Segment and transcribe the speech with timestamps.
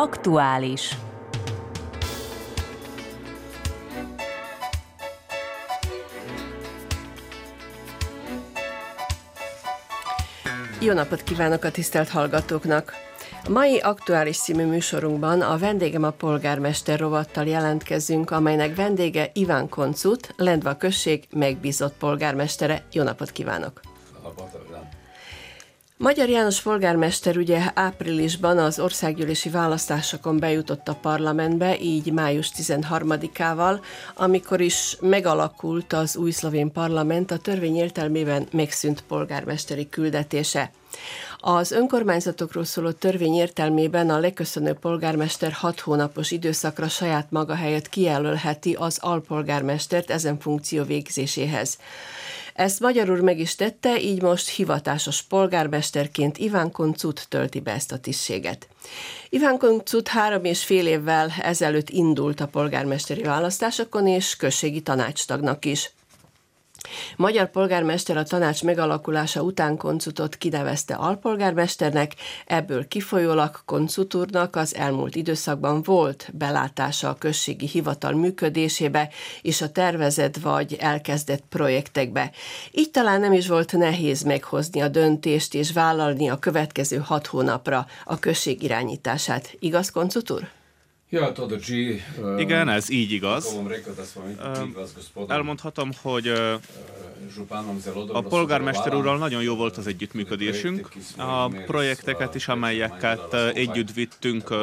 [0.00, 0.96] Aktuális.
[10.80, 12.92] Jó napot kívánok a tisztelt hallgatóknak!
[13.44, 20.34] A mai aktuális című műsorunkban a vendégem a polgármester rovattal jelentkezünk, amelynek vendége Iván Koncut,
[20.36, 22.82] Lendva község megbízott polgármestere.
[22.92, 23.89] Jó napot kívánok!
[26.02, 33.80] Magyar János polgármester ugye áprilisban az országgyűlési választásokon bejutott a parlamentbe, így május 13-ával,
[34.14, 40.70] amikor is megalakult az új szlovén parlament, a törvény értelmében megszűnt polgármesteri küldetése.
[41.38, 48.74] Az önkormányzatokról szóló törvény értelmében a leköszönő polgármester hat hónapos időszakra saját maga helyett kijelölheti
[48.74, 51.78] az alpolgármestert ezen funkció végzéséhez.
[52.60, 57.98] Ezt magyarul meg is tette, így most hivatásos polgármesterként Iván Koncut tölti be ezt a
[57.98, 58.68] tisztséget.
[59.28, 65.90] Iván Koncut három és fél évvel ezelőtt indult a polgármesteri választásokon, és községi tanácstagnak is.
[67.16, 72.14] Magyar polgármester a tanács megalakulása után Koncutot kinevezte alpolgármesternek,
[72.46, 79.08] ebből kifolyólag Koncut úrnak az elmúlt időszakban volt belátása a községi hivatal működésébe
[79.42, 82.30] és a tervezett vagy elkezdett projektekbe.
[82.70, 87.86] Így talán nem is volt nehéz meghozni a döntést és vállalni a következő hat hónapra
[88.04, 89.56] a község irányítását.
[89.58, 90.30] Igaz, Koncut
[91.10, 92.02] Ja, to drži.
[92.38, 93.56] Igen, ez így igaz.
[94.36, 96.28] Uh, Elmondhatom, hogy
[98.12, 100.88] a polgármester úrral nagyon jó volt az együttműködésünk.
[101.16, 104.54] A projekteket is, amelyeket együtt vittünk,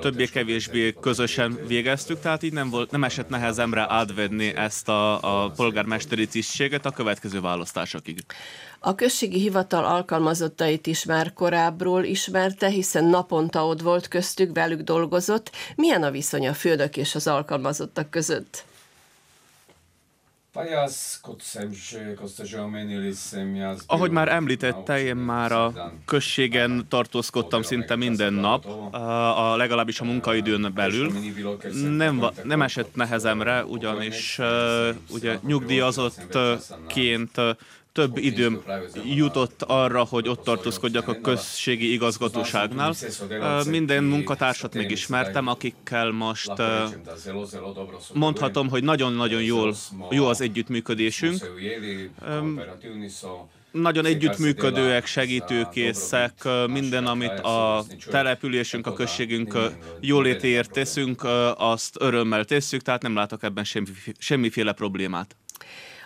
[0.00, 6.26] többé-kevésbé közösen végeztük, tehát így nem, volt, nem esett nehezemre átvenni ezt a, a polgármesteri
[6.26, 8.24] tisztséget a következő választásokig.
[8.84, 15.50] A községi hivatal alkalmazottait is már korábbról ismerte, hiszen naponta ott volt köztük, velük dolgozott.
[15.76, 18.64] Milyen a viszony a főnök és az alkalmazottak között?
[23.86, 30.72] Ahogy már említette, én már a községen tartózkodtam szinte minden nap, a, legalábbis a munkaidőn
[30.74, 31.12] belül.
[31.96, 34.38] Nem, nem esett nehezemre, ugyanis
[35.10, 37.40] ugye nyugdíjazottként
[37.92, 38.62] több időm
[39.04, 42.94] jutott arra, hogy ott tartózkodjak a községi igazgatóságnál.
[43.68, 46.52] Minden munkatársat megismertem, akikkel most
[48.14, 49.74] mondhatom, hogy nagyon-nagyon jól,
[50.10, 51.50] jó az együttműködésünk.
[53.70, 56.32] Nagyon együttműködőek, segítőkészek,
[56.66, 59.58] minden, amit a településünk, a községünk
[60.00, 61.22] jólétéért teszünk,
[61.56, 63.86] azt örömmel tesszük, tehát nem látok ebben semmi,
[64.18, 65.36] semmiféle problémát.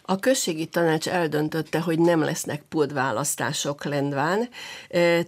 [0.08, 4.48] A községi tanács eldöntötte, hogy nem lesznek pótválasztások Lendván.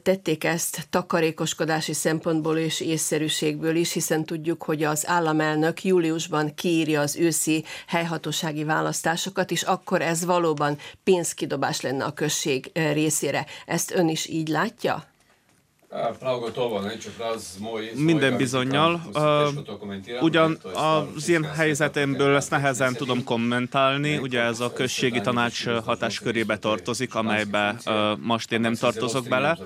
[0.03, 7.17] Tették ezt takarékoskodási szempontból és észszerűségből is, hiszen tudjuk, hogy az államelnök júliusban kiírja az
[7.17, 13.47] őszi helyhatósági választásokat, és akkor ez valóban pénzkidobás lenne a község részére.
[13.67, 15.08] Ezt ön is így látja?
[17.95, 19.01] Minden bizonyal.
[19.15, 26.59] Uh, ugyan az én helyzetemből ezt nehezen tudom kommentálni, ugye ez a községi tanács hatáskörébe
[26.59, 29.59] tartozik, amelybe uh, most én nem tartozok bele,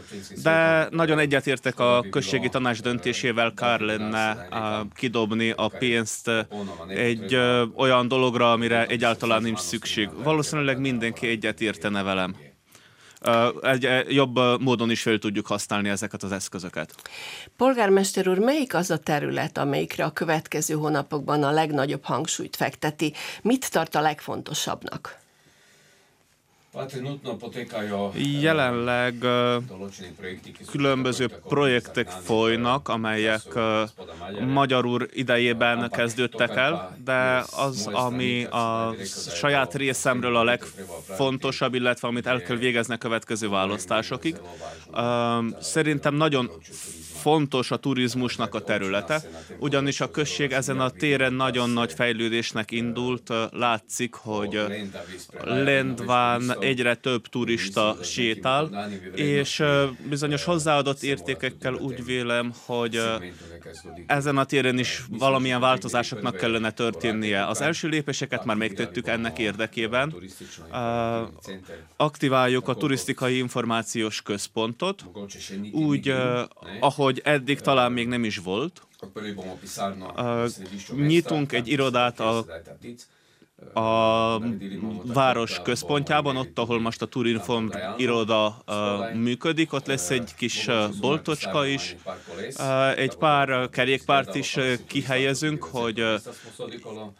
[0.42, 4.58] de nagyon egyetértek a községi tanács döntésével, kár lenne uh,
[4.94, 6.30] kidobni a pénzt
[6.88, 10.08] egy uh, olyan dologra, amire egyáltalán nincs szükség.
[10.22, 12.34] Valószínűleg mindenki egyetértene velem
[13.62, 16.94] egy jobb módon is fel tudjuk használni ezeket az eszközöket.
[17.56, 23.12] Polgármester úr, melyik az a terület, amelyikre a következő hónapokban a legnagyobb hangsúlyt fekteti?
[23.42, 25.21] Mit tart a legfontosabbnak?
[28.40, 29.14] Jelenleg
[30.70, 33.42] különböző projektek folynak, amelyek
[34.46, 38.94] Magyar úr idejében kezdődtek el, de az, ami a
[39.34, 44.36] saját részemről a legfontosabb, illetve amit el kell végezni a következő választásokig,
[45.60, 46.50] szerintem nagyon
[47.22, 49.22] fontos a turizmusnak a területe,
[49.58, 53.32] ugyanis a község ezen a téren nagyon nagy fejlődésnek indult.
[53.50, 54.60] Látszik, hogy
[55.44, 59.62] Lendván egyre több turista sétál, és
[60.08, 63.00] bizonyos hozzáadott értékekkel úgy vélem, hogy
[64.06, 67.46] ezen a téren is valamilyen változásoknak kellene történnie.
[67.46, 70.14] Az első lépéseket már megtettük ennek érdekében.
[71.96, 75.04] Aktiváljuk a turisztikai információs központot,
[75.72, 76.14] úgy,
[76.80, 78.82] ahogy eddig talán még nem is volt.
[80.96, 82.46] Nyitunk egy irodát a
[83.74, 84.38] a
[85.04, 88.64] város központjában, ott, ahol most a Turinform iroda
[89.14, 90.68] működik, ott lesz egy kis
[91.00, 91.96] boltocska is,
[92.96, 94.56] egy pár kerékpárt is
[94.86, 96.04] kihelyezünk, hogy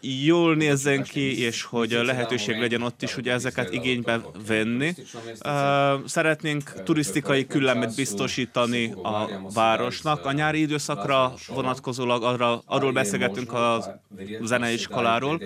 [0.01, 4.95] jól nézzen ki, és hogy lehetőség legyen ott is ugye ezeket igénybe venni.
[6.05, 10.27] Szeretnénk turisztikai küllemet biztosítani a városnak.
[10.27, 14.01] A nyári időszakra vonatkozólag arra, arról beszélgetünk a
[14.43, 15.43] zeneiskoláról,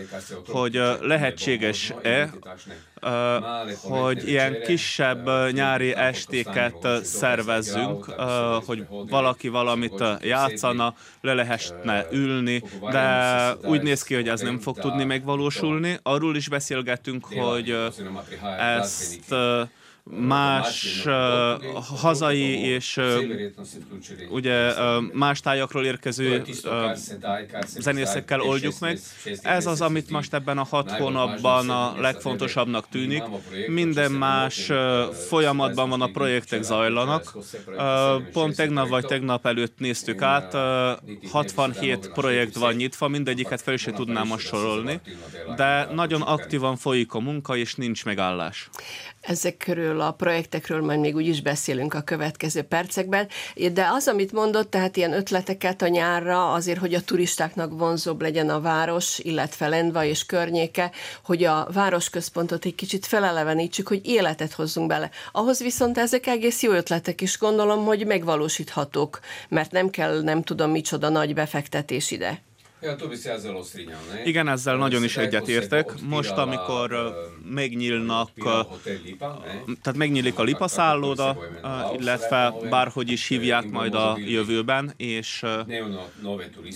[0.47, 2.31] hogy lehetséges-e,
[3.83, 8.05] hogy ilyen kisebb nyári estéket szervezzünk,
[8.67, 14.79] hogy valaki valamit játszana, le lehetne ülni, de úgy néz ki, hogy ez nem fog
[14.79, 15.99] tudni megvalósulni.
[16.03, 17.79] Arról is beszélgetünk, hogy
[18.59, 19.35] ezt
[20.11, 21.13] más uh,
[22.01, 23.23] hazai és uh,
[24.31, 26.97] ugye uh, más tájakról érkező uh,
[27.65, 28.99] zenészekkel oldjuk meg.
[29.43, 33.23] Ez az, amit most ebben a hat hónapban a legfontosabbnak tűnik.
[33.67, 37.37] Minden más uh, folyamatban van, a projektek zajlanak.
[37.67, 43.75] Uh, pont tegnap vagy tegnap előtt néztük át, uh, 67 projekt van nyitva, mindegyiket fel
[43.75, 45.01] is tudnám most sorolni,
[45.57, 48.69] de nagyon aktívan folyik a munka, és nincs megállás.
[49.27, 53.29] Ezek a projektekről majd még úgy is beszélünk a következő percekben,
[53.73, 58.51] de az, amit mondott, tehát ilyen ötleteket a nyárra, azért, hogy a turistáknak vonzóbb legyen
[58.51, 60.91] a város, illetve Lendva és környéke,
[61.25, 65.11] hogy a városközpontot egy kicsit felelevenítsük, hogy életet hozzunk bele.
[65.33, 70.71] Ahhoz viszont ezek egész jó ötletek is, gondolom, hogy megvalósíthatók, mert nem kell nem tudom
[70.71, 72.43] micsoda nagy befektetés ide.
[74.25, 75.93] Igen, ezzel nagyon is egyetértek.
[76.09, 77.15] Most, amikor
[77.51, 78.31] megnyílnak,
[79.83, 81.39] tehát megnyílik a Lipa szálloda,
[81.99, 85.45] illetve bárhogy is hívják majd a jövőben, és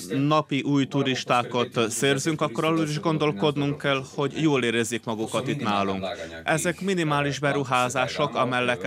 [0.09, 6.07] napi új turistákat szerzünk, akkor arról is gondolkodnunk kell, hogy jól érezzék magukat itt nálunk.
[6.45, 8.35] Ezek minimális beruházások,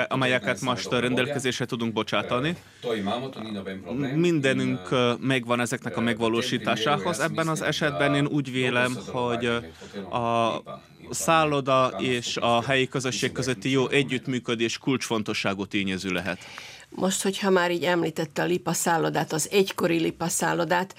[0.08, 2.56] amelyeket most rendelkezésre tudunk bocsátani.
[4.16, 4.90] Mindenünk
[5.20, 9.46] megvan ezeknek a megvalósításához, az ebben az esetben én úgy vélem, hogy
[10.12, 10.62] a
[11.10, 16.38] szálloda és a helyi közösség közötti jó együttműködés kulcsfontosságú tényező lehet.
[16.96, 20.96] Most, hogyha már így említette a Lipa szállodát, az egykori Lipa szállodát,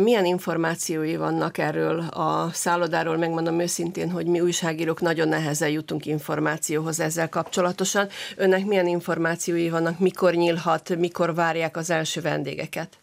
[0.00, 3.16] milyen információi vannak erről a szállodáról?
[3.16, 8.08] Megmondom őszintén, hogy mi újságírók nagyon nehezen jutunk információhoz ezzel kapcsolatosan.
[8.36, 12.98] Önnek milyen információi vannak, mikor nyílhat, mikor várják az első vendégeket?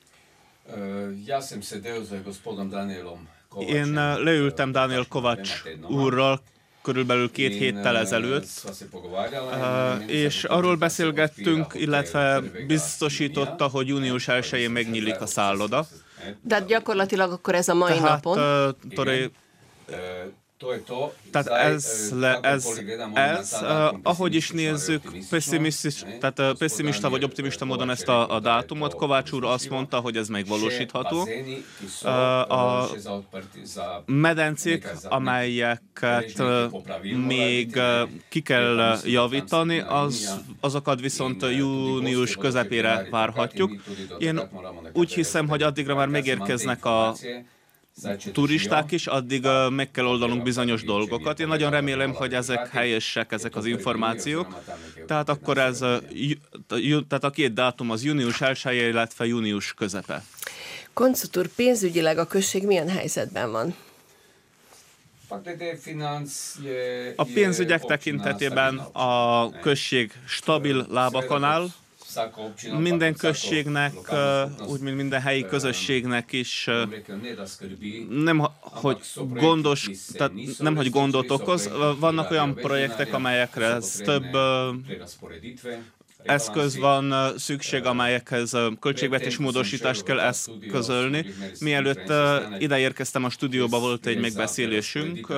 [1.26, 3.28] Ja sam sedeo za gospodom Danielom
[3.60, 6.42] Én leültem Daniel Kovacs úrral
[6.82, 8.48] körülbelül két héttel ezelőtt,
[10.08, 15.86] és arról beszélgettünk, illetve biztosította, hogy június 1-én megnyílik a szálloda.
[16.42, 18.38] De gyakorlatilag akkor ez a mai Tehát, napon?
[18.38, 18.76] Uh,
[21.32, 22.82] tehát ez, le, ez,
[23.14, 25.02] ez uh, ahogy is nézzük,
[26.20, 30.18] tehát uh, pessimista vagy optimista módon ezt a, a dátumot, Kovács úr azt mondta, hogy
[30.18, 31.28] ez megvalósítható.
[32.48, 32.88] A
[34.06, 36.44] medencék, amelyeket
[37.28, 37.80] még
[38.30, 43.72] ki kell javítani, az, azokat viszont június közepére várhatjuk.
[44.18, 44.42] Én
[44.94, 47.16] úgy hiszem, hogy addigra már megérkeznek a
[48.32, 51.40] turisták is, addig meg kell oldanunk bizonyos dolgokat.
[51.40, 54.64] Én nagyon remélem, hogy ezek helyesek, ezek az információk.
[55.08, 55.98] Tehát akkor ez, uh,
[57.08, 60.24] tehát a két dátum az június 1 illetve június közepe.
[60.94, 63.76] Koncutur, pénzügyileg a község milyen helyzetben van?
[67.16, 71.68] A pénzügyek tekintetében a község stabil lábakon áll,
[72.80, 73.94] minden községnek,
[74.68, 76.70] úgy mint minden helyi közösségnek is
[78.10, 78.98] nem, hogy
[79.30, 81.70] gondos, tehát nem, hogy gondot okoz.
[82.00, 84.26] Vannak olyan projektek, amelyekre ez több
[86.24, 91.26] eszköz van szükség, amelyekhez költségvetés módosítást kell eszközölni.
[91.60, 92.14] Mielőtt
[92.60, 95.34] ideérkeztem a stúdióba, volt egy megbeszélésünk.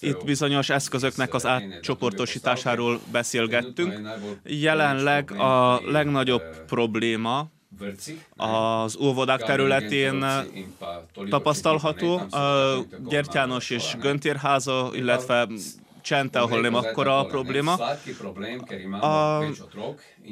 [0.00, 4.00] Itt bizonyos eszközöknek az átcsoportosításáról beszélgettünk.
[4.44, 7.50] Jelenleg a legnagyobb probléma,
[8.36, 10.24] az óvodák területén
[11.28, 12.20] tapasztalható.
[13.08, 15.48] Gyertyános és Göntérháza, illetve
[16.02, 17.74] Csente, ahol nem akkora a probléma.
[19.00, 19.44] A,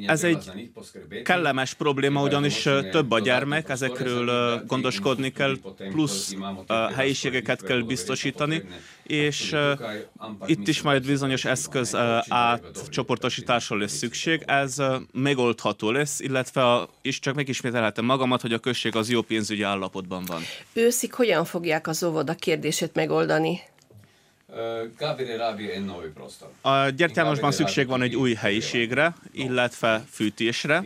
[0.05, 0.51] ez egy
[1.23, 2.61] kellemes probléma, ugyanis
[2.91, 5.55] több a gyermek, ezekről gondoskodni kell,
[5.89, 6.35] plusz
[6.95, 8.63] helyiségeket kell biztosítani,
[9.03, 9.55] és
[10.45, 11.95] itt is majd bizonyos eszköz
[12.27, 14.43] átcsoportosításról lesz szükség.
[14.45, 14.77] Ez
[15.11, 20.23] megoldható lesz, illetve a, és csak megismételhetem magamat, hogy a község az jó pénzügyi állapotban
[20.25, 20.41] van.
[20.73, 23.59] Őszik hogyan fogják az óvoda kérdését megoldani?
[26.61, 30.83] A Gyertyánosban szükség van egy új helyiségre, illetve fűtésre.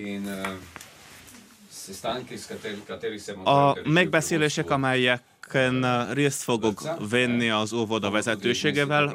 [3.44, 9.14] A megbeszélések, amelyeken részt fogok venni az óvoda vezetőségével,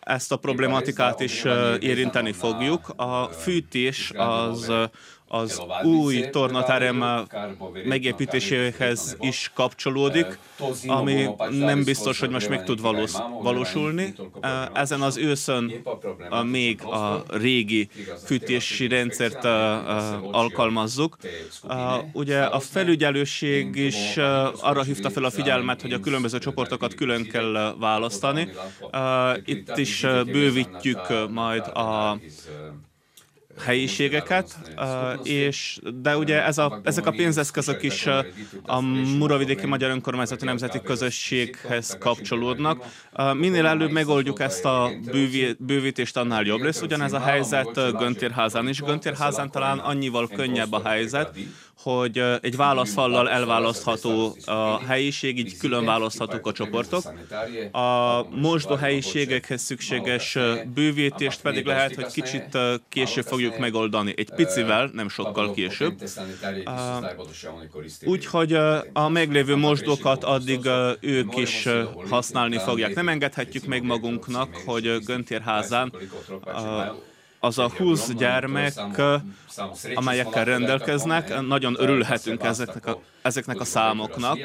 [0.00, 1.44] ezt a problematikát is
[1.80, 2.88] érinteni fogjuk.
[2.96, 4.72] A fűtés az
[5.28, 7.26] az új tornaterem
[7.84, 10.38] megépítéséhez is kapcsolódik,
[10.86, 12.80] ami nem biztos, hogy most meg tud
[13.42, 14.14] valósulni.
[14.72, 15.72] Ezen az őszön
[16.44, 17.88] még a régi
[18.24, 19.44] fűtési rendszert
[20.30, 21.16] alkalmazzuk.
[22.12, 24.16] Ugye a felügyelőség is
[24.60, 28.48] arra hívta fel a figyelmet, hogy a különböző csoportokat külön kell választani.
[29.44, 32.18] Itt is bővítjük majd a
[33.64, 34.58] helyiségeket,
[35.22, 38.06] és, de ugye ez a, ezek a pénzeszközök is
[38.62, 38.80] a
[39.18, 42.84] Muravidéki Magyar Önkormányzati Nemzeti Közösséghez kapcsolódnak.
[43.34, 44.90] Minél előbb megoldjuk ezt a
[45.58, 46.82] bővítést, annál jobb lesz.
[46.82, 48.80] Ugyanez a helyzet Göntérházán is.
[48.80, 51.38] Göntérházán talán annyival könnyebb a helyzet,
[51.90, 57.02] hogy egy válaszfallal elválasztható a helyiség, így külön választhatók a csoportok.
[57.72, 60.38] A mosdó helyiségekhez szükséges
[60.74, 64.14] bővítést pedig lehet, hogy kicsit később fogjuk megoldani.
[64.16, 65.94] Egy picivel, nem sokkal később.
[68.04, 68.52] Úgyhogy
[68.92, 70.68] a meglévő mosdókat addig
[71.00, 71.68] ők is
[72.10, 72.94] használni fogják.
[72.94, 75.92] Nem engedhetjük meg magunknak, hogy Göntérházán
[77.46, 78.72] az a 20 gyermek,
[79.94, 84.38] amelyekkel rendelkeznek, nagyon örülhetünk ezeknek a ezeknek a számoknak,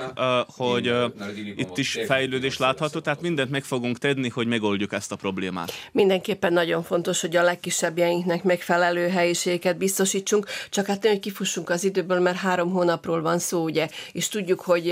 [0.56, 0.94] hogy
[1.56, 5.72] itt is fejlődés látható, tehát mindent meg fogunk tenni, hogy megoldjuk ezt a problémát.
[5.92, 12.20] Mindenképpen nagyon fontos, hogy a legkisebbjeinknek megfelelő helyiséget biztosítsunk, csak hát hogy kifussunk az időből,
[12.20, 14.90] mert három hónapról van szó, ugye, és tudjuk, hogy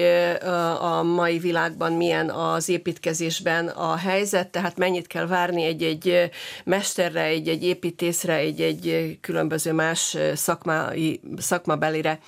[0.79, 6.29] a mai világban milyen az építkezésben a helyzet, tehát mennyit kell várni egy-egy
[6.63, 12.19] mesterre, egy-egy építészre, egy-egy különböző más szakmai, szakmabelire.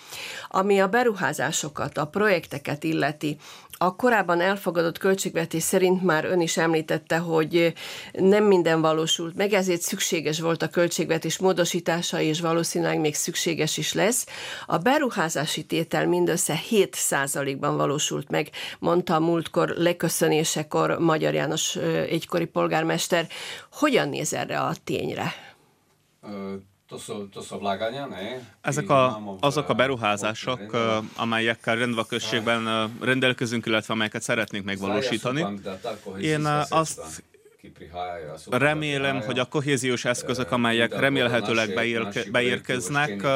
[0.50, 0.88] Ami a
[1.52, 3.38] beruházásokat, a projekteket illeti,
[3.78, 7.74] a korábban elfogadott költségvetés szerint már ön is említette, hogy
[8.14, 13.94] nem minden valósult meg, ezért szükséges volt a költségvetés módosítása, és valószínűleg még szükséges is
[13.94, 14.26] lesz.
[14.66, 21.76] A beruházási tétel mindössze 7%-ban valósult meg, mondta a múltkor leköszönésekor Magyar János
[22.10, 23.28] egykori polgármester.
[23.72, 25.34] Hogyan néz erre a tényre?
[28.62, 30.62] Ezek a, azok a beruházások,
[31.16, 35.46] amelyekkel rendva községben rendelkezünk, illetve amelyeket szeretnénk megvalósítani.
[36.20, 37.24] Én azt
[38.50, 41.74] Remélem, hogy a kohéziós eszközök, amelyek remélhetőleg
[42.32, 43.28] beérkeznek,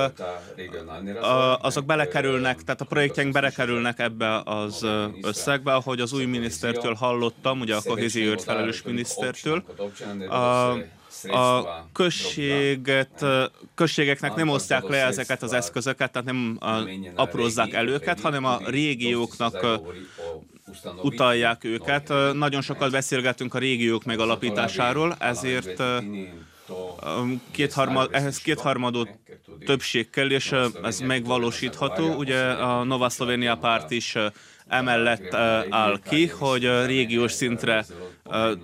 [1.62, 4.86] azok belekerülnek, tehát a projektjeink belekerülnek ebbe az
[5.22, 9.64] összegbe, ahogy az új minisztertől hallottam, ugye a kohézióért felelős minisztertől.
[10.30, 10.78] A,
[11.30, 13.26] a községet,
[13.76, 16.58] községeknek nem osztják le ezeket az eszközöket, tehát nem
[17.16, 19.82] aprózzák el őket, hanem a régióknak
[21.02, 22.14] utalják őket.
[22.34, 25.84] Nagyon sokat beszélgetünk a régiók megalapításáról, ezért
[27.52, 29.08] kétharmad, ehhez kétharmadó
[29.66, 30.54] többség kell, és
[30.84, 32.14] ez megvalósítható.
[32.14, 34.18] Ugye a Nova Slovenia párt is
[34.68, 35.34] emellett
[35.70, 37.86] áll ki, hogy régiós szintre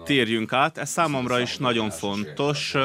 [0.05, 0.77] térjünk át.
[0.77, 2.75] Ez számomra is nagyon fontos,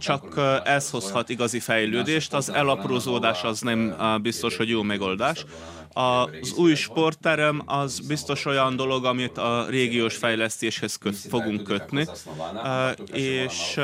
[0.00, 2.34] csak ez hozhat igazi fejlődést.
[2.34, 5.44] Az elaprózódás az nem biztos, hogy jó megoldás.
[5.94, 12.06] Az új sportterem az biztos olyan dolog, amit a régiós fejlesztéshez köt, fogunk kötni,
[13.12, 13.80] és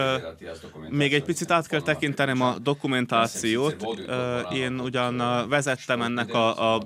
[0.88, 3.86] még egy picit át kell tekintenem a dokumentációt.
[4.52, 6.82] Én ugyan vezettem ennek a, a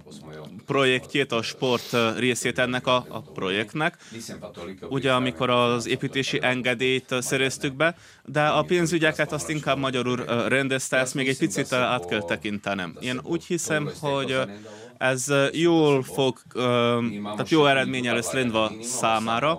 [0.67, 3.97] projektjét, a sport részét ennek a, a projektnek,
[4.89, 11.15] ugye amikor az építési engedélyt szereztük be, de a pénzügyeket azt inkább magyarul rendezte, ezt
[11.15, 12.97] még egy picit át kell tekintenem.
[13.01, 14.39] Én úgy hiszem, hogy
[14.99, 16.39] ez jól fog,
[17.23, 19.59] tehát jó eredménye lesz Lindva számára.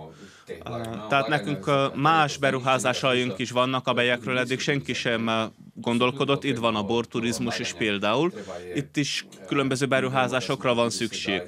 [1.09, 5.29] Tehát nekünk más beruházásaink is vannak, amelyekről eddig senki sem
[5.81, 6.43] gondolkodott.
[6.43, 8.31] Itt van a borturizmus is például.
[8.75, 11.41] Itt is különböző beruházásokra van szükség.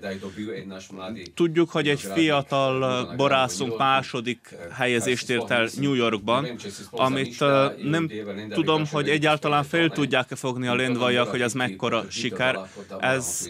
[1.33, 6.47] Tudjuk, hogy egy fiatal borászunk második helyezést ért el New Yorkban,
[6.91, 7.39] amit
[7.83, 8.09] nem
[8.49, 12.59] tudom, hogy egyáltalán fel tudják-e fogni a lendvaiak, hogy ez mekkora siker.
[12.99, 13.49] Ez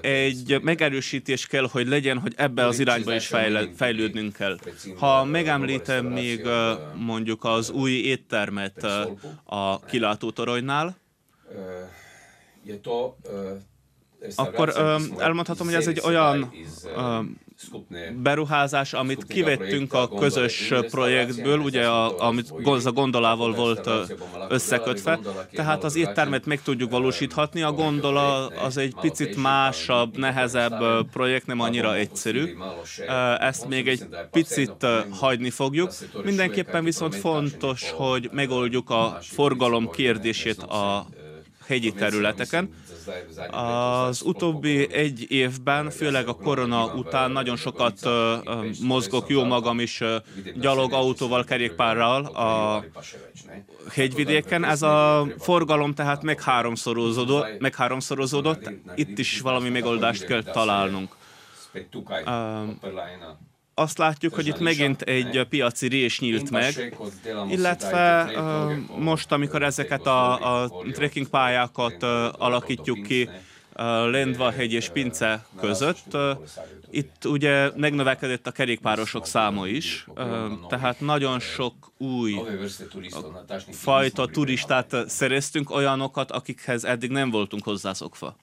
[0.00, 3.30] egy megerősítés kell, hogy legyen, hogy ebbe az irányba is
[3.76, 4.58] fejlődnünk kell.
[4.96, 6.46] Ha megemlítem még
[6.94, 8.86] mondjuk az új éttermet
[9.44, 9.80] a
[10.12, 10.94] kilátótoronynál?
[11.48, 11.88] Eh,
[12.64, 13.62] je to eh,
[14.34, 14.68] akkor
[15.18, 16.52] elmondhatom, hogy ez egy olyan
[18.22, 22.52] beruházás, amit kivettünk a közös projektből, ugye, a, amit
[22.84, 23.90] a gondolával volt
[24.48, 25.20] összekötve,
[25.52, 27.62] tehát az éttermet meg tudjuk valósíthatni.
[27.62, 32.56] A gondola az egy picit másabb, nehezebb projekt, nem annyira egyszerű.
[33.38, 35.92] Ezt még egy picit hagyni fogjuk.
[36.24, 41.06] Mindenképpen viszont fontos, hogy megoldjuk a forgalom kérdését a
[41.66, 42.70] hegyi területeken.
[43.50, 48.08] Az utóbbi egy évben, főleg a korona után nagyon sokat
[48.82, 50.02] mozgok, jó magam is
[50.54, 52.84] gyalog, autóval, kerékpárral a
[53.90, 54.64] hegyvidéken.
[54.64, 58.70] Ez a forgalom tehát megháromszorozódott, megháromszorozódott.
[58.94, 61.16] Itt is valami megoldást kell találnunk.
[61.74, 62.32] Uh,
[63.74, 66.96] azt látjuk, hogy itt megint egy piaci rés nyílt meg,
[67.48, 68.30] illetve
[68.98, 72.02] most, amikor ezeket a, a trekking pályákat
[72.38, 76.16] alakítjuk ki uh, Lendva hegy és Pince között,
[76.90, 80.06] itt ugye megnövekedett a kerékpárosok száma is,
[80.68, 82.34] tehát nagyon sok új
[83.70, 88.36] fajta turistát szereztünk, olyanokat, akikhez eddig nem voltunk hozzászokva.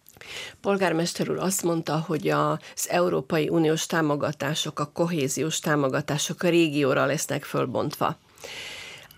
[0.61, 7.43] Polgármester úr azt mondta, hogy az Európai Uniós támogatások, a kohéziós támogatások a régióra lesznek
[7.43, 8.17] fölbontva.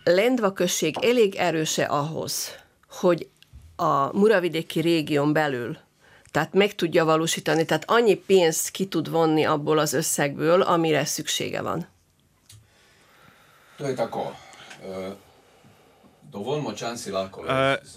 [0.03, 2.55] Lendva község elég erőse ahhoz,
[2.89, 3.29] hogy
[3.75, 5.77] a Muravidéki régión belül
[6.31, 11.61] tehát meg tudja valósítani, tehát annyi pénzt ki tud vonni abból az összegből, amire szüksége
[11.61, 11.87] van.
[13.77, 13.95] To je.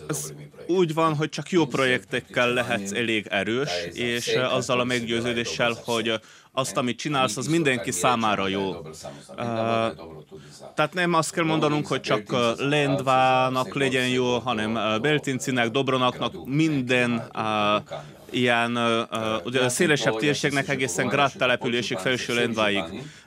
[0.09, 0.33] Ez
[0.67, 6.21] úgy van, hogy csak jó projektekkel lehetsz elég erős, és azzal a meggyőződéssel, hogy
[6.53, 8.75] azt, amit csinálsz, az mindenki számára jó.
[10.75, 12.23] Tehát nem azt kell mondanunk, hogy csak
[12.59, 17.31] Lendvának legyen jó, hanem Beltincinek, Dobronaknak, minden
[18.35, 22.83] ilyen uh, ugye szélesebb térségnek egészen Grad településig felső Lendváig.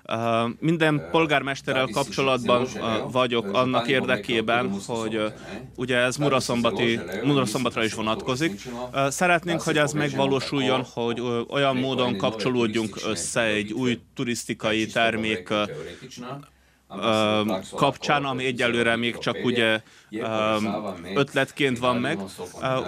[0.10, 5.34] Uh, minden polgármesterrel kapcsolatban uh, vagyok annak érdekében, hogy uh,
[5.76, 8.62] ugye ez Muraszombati, Muraszombatra is vonatkozik.
[8.94, 15.50] Uh, szeretnénk, hogy ez megvalósuljon, hogy uh, olyan módon kapcsolódjunk össze egy új turisztikai termék
[15.50, 15.58] uh,
[17.76, 19.82] kapcsán, ami egyelőre még csak ugye
[21.16, 22.20] ötletként van meg.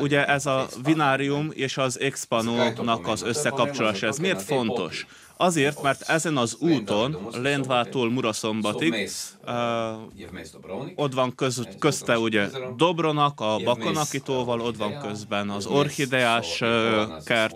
[0.01, 5.05] Ugye ez a Vinárium és az Expanónak az összekapcsolása, ez miért fontos?
[5.41, 9.09] Azért, mert ezen az úton, Lendvától Muraszombatig,
[9.45, 9.53] uh,
[10.95, 12.47] ott van köz, közte ugye
[12.77, 16.69] Dobronak, a Bakonakitóval, ott van közben az Orchideás uh,
[17.25, 17.55] kert,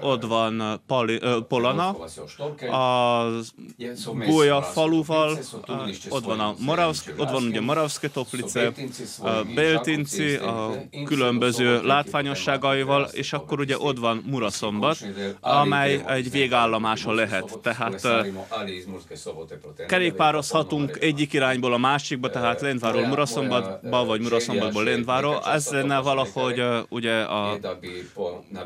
[0.00, 1.96] ott van Pali, uh, Polana,
[2.70, 3.26] a
[4.26, 5.38] Gólya faluval,
[5.68, 8.72] uh, ott van a Moravsk, ott van ugye Moravszke Toplice,
[9.20, 10.70] uh, Beltinci, a
[11.04, 14.98] különböző látványosságaival, és akkor ugye ott van Muraszombat,
[15.40, 17.58] amely egy végállomás lehet.
[17.62, 18.08] Tehát
[19.86, 25.42] kerékpározhatunk egyik irányból a másikba, tehát Lendváról Muraszombatba, vagy Muraszombatból Lendváról.
[25.44, 27.58] Ez lenne valahogy ugye a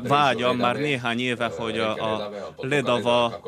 [0.03, 3.41] vágyam már néhány éve, hogy a, Ledava,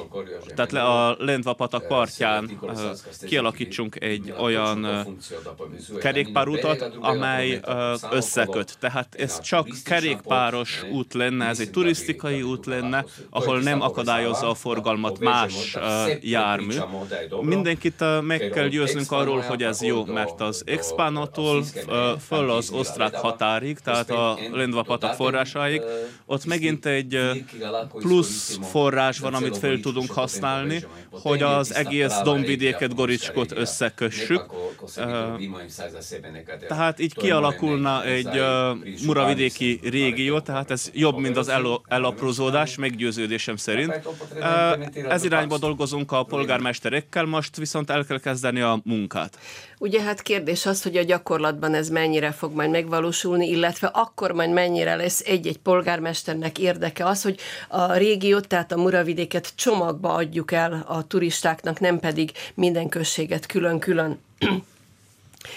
[0.56, 2.60] tehát a Lendva patak partján
[3.26, 5.08] kialakítsunk egy olyan
[6.00, 7.60] kerékpárutat, amely
[8.12, 8.78] összeköt.
[8.80, 14.54] Tehát ez csak kerékpáros út lenne, ez egy turisztikai út lenne, ahol nem akadályozza a
[14.54, 15.78] forgalmat forgalmat más
[16.22, 16.76] jármű.
[17.42, 21.64] Mindenkit meg kell győznünk arról, hogy ez jó, mert az Expánatól
[22.28, 25.82] föl az osztrák határig, tehát a Lendva patak forrásáig,
[26.26, 27.20] ott megint egy
[27.90, 34.46] plusz forrás van, amit fel tudunk használni, hogy az egész dombvidéket, Goricskot összekössük.
[36.68, 38.42] Tehát így kialakulna egy
[39.06, 41.52] muravidéki régió, tehát ez jobb, mint az
[41.88, 44.00] elaprózódás, meggyőződésem szerint.
[45.10, 49.38] Ez irányba dolgozunk a polgármesterekkel, most viszont el kell kezdeni a munkát.
[49.78, 54.52] Ugye hát kérdés az, hogy a gyakorlatban ez mennyire fog majd megvalósulni, illetve akkor majd
[54.52, 60.84] mennyire lesz egy-egy polgármesternek érdeke az, hogy a régiót, tehát a Muravidéket csomagba adjuk el
[60.88, 64.20] a turistáknak, nem pedig minden községet külön-külön.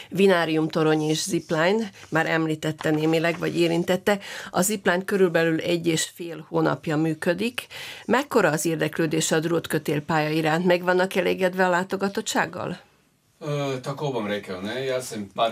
[0.09, 4.19] Vinárium torony és zipline, már említette némileg, vagy érintette.
[4.51, 7.67] A zipline körülbelül egy és fél hónapja működik.
[8.07, 10.65] Mekkora az érdeklődés a drótkötélpálya iránt?
[10.65, 12.79] Meg vannak elégedve a látogatottsággal?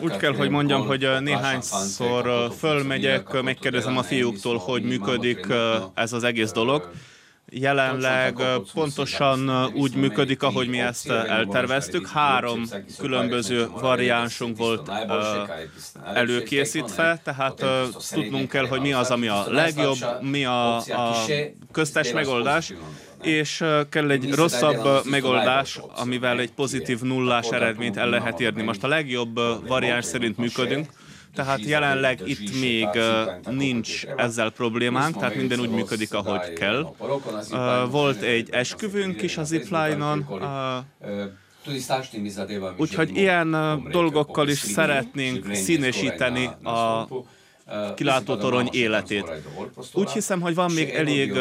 [0.02, 5.46] Úgy kell, hogy mondjam, hogy néhányszor fölmegyek, megkérdezem a fiúktól, hogy működik
[5.94, 6.90] ez az egész dolog
[7.60, 8.42] jelenleg
[8.74, 12.08] pontosan úgy működik, ahogy mi ezt elterveztük.
[12.08, 12.62] Három
[12.98, 14.90] különböző variánsunk volt
[16.14, 17.64] előkészítve, tehát
[18.10, 21.14] tudnunk kell, hogy mi az, ami a legjobb, mi a, a
[21.72, 22.72] köztes megoldás,
[23.22, 28.62] és kell egy rosszabb megoldás, amivel egy pozitív nullás eredményt el lehet érni.
[28.62, 30.88] Most a legjobb variáns szerint működünk,
[31.36, 32.88] tehát jelenleg itt még
[33.50, 36.94] nincs ezzel problémánk, tehát minden úgy működik, ahogy kell.
[37.90, 40.26] Volt egy esküvőnk is a zipline-on,
[42.76, 43.50] Úgyhogy ilyen
[43.90, 47.08] dolgokkal is szeretnénk színesíteni a
[47.94, 49.32] kilátótorony életét.
[49.92, 51.32] Úgy hiszem, hogy van még elég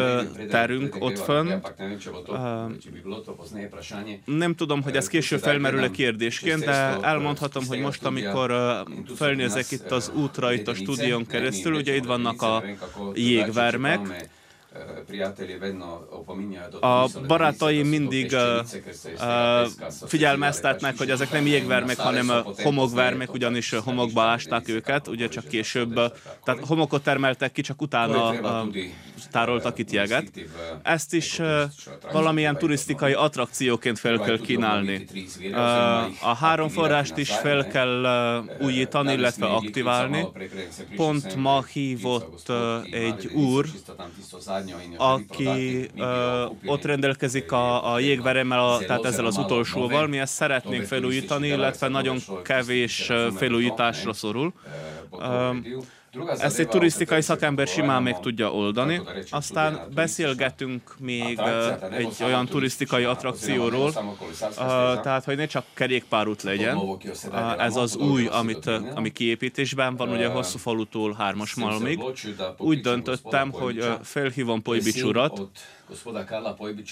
[0.49, 1.51] terünk ott fönn.
[4.25, 8.53] Nem tudom, hogy ez később felmerül-e kérdésként, de elmondhatom, hogy most, amikor
[9.15, 12.63] felnézek itt az útra, itt a stúdión keresztül, ugye itt vannak a
[13.13, 14.29] jégvermek,
[16.81, 18.65] a barátaim mindig uh,
[19.19, 19.67] uh,
[20.07, 22.31] figyelmeztetnek, hogy ezek nem jégvermek, hanem
[22.63, 25.93] homokvermek, ugyanis homokba ásták őket, ugye csak később,
[26.43, 28.75] tehát homokot termeltek ki, csak utána uh,
[29.31, 30.31] tároltak itt jeget.
[30.83, 31.41] Ezt is
[32.11, 35.05] valamilyen turisztikai attrakcióként fel kell kínálni.
[36.21, 38.05] A három forrást is fel kell
[38.59, 40.27] újítani, illetve aktiválni.
[40.95, 42.51] Pont ma hívott
[42.91, 43.65] egy úr,
[44.97, 50.83] aki uh, ott rendelkezik a, a jégveremmel, a, tehát ezzel az utolsóval, mi ezt szeretnénk
[50.83, 54.53] felújítani, illetve nagyon kevés felújításra szorul.
[55.11, 55.55] Uh,
[56.37, 59.01] ezt egy turisztikai szakember simán meg tudja oldani.
[59.29, 61.39] Aztán beszélgetünk még
[61.91, 63.93] egy olyan turisztikai attrakcióról,
[65.01, 66.79] tehát hogy ne csak kerékpárút legyen.
[67.57, 72.03] Ez az új, amit, ami kiépítésben van, ugye hosszú falutól hármas malmig.
[72.57, 75.41] Úgy döntöttem, hogy felhívom Pojbics urat,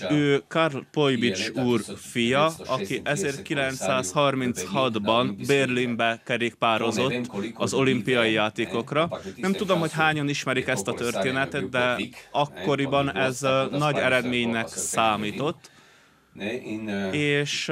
[0.09, 9.09] ő Karl Pojbics úr fia, aki 1936-ban Berlinbe kerékpározott az olimpiai játékokra.
[9.35, 11.97] Nem tudom, hogy hányan ismerik ezt a történetet, de
[12.31, 13.39] akkoriban ez
[13.71, 15.71] nagy eredménynek számított.
[17.11, 17.69] És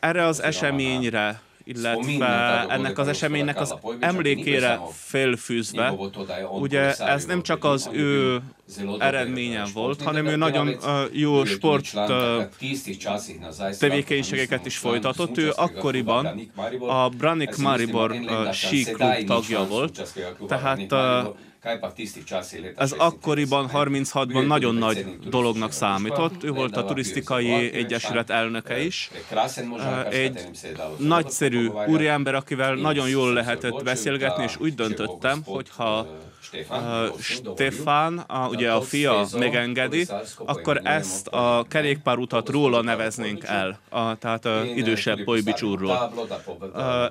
[0.00, 5.94] erre az eseményre illetve ennek az eseménynek az emlékére felfűzve,
[6.60, 8.40] ugye ez nem csak az ő
[8.98, 10.76] eredménye volt, hanem ő nagyon
[11.12, 11.94] jó sport
[13.78, 15.38] tevékenységeket is folytatott.
[15.38, 16.50] Ő akkoriban
[16.80, 18.14] a Branik Maribor
[18.52, 20.14] síklub tagja volt,
[20.48, 20.94] tehát
[22.76, 26.44] ez akkoriban, 36-ban nagyon nagy dolognak számított.
[26.44, 29.10] Ő volt a turisztikai egyesület elnöke is.
[30.10, 30.48] Egy
[30.98, 36.06] nagyszerű úriember, akivel nagyon jól lehetett beszélgetni, és úgy döntöttem, hogyha
[37.20, 40.06] Stefan, a, ugye a fia megengedi,
[40.36, 46.12] akkor ezt a kerékpárutat róla neveznénk el, a, tehát a idősebb Pojbics úrról.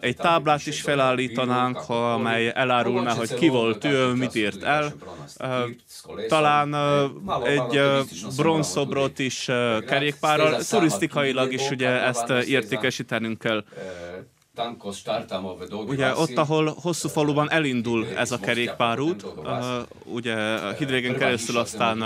[0.02, 4.94] Egy táblát is felállítanánk, ha, amely elárulná, hogy ki volt ő, mit írt el.
[6.28, 6.76] Talán
[7.44, 7.82] egy
[8.36, 9.50] bronzszobrot is
[9.88, 13.64] kerékpárral, turisztikailag is ugye ezt értékesítenünk kell.
[15.70, 19.26] Ugye ott, ahol hosszú faluban elindul ez a kerékpárút,
[20.04, 20.36] ugye
[20.78, 22.04] Hidvégen keresztül aztán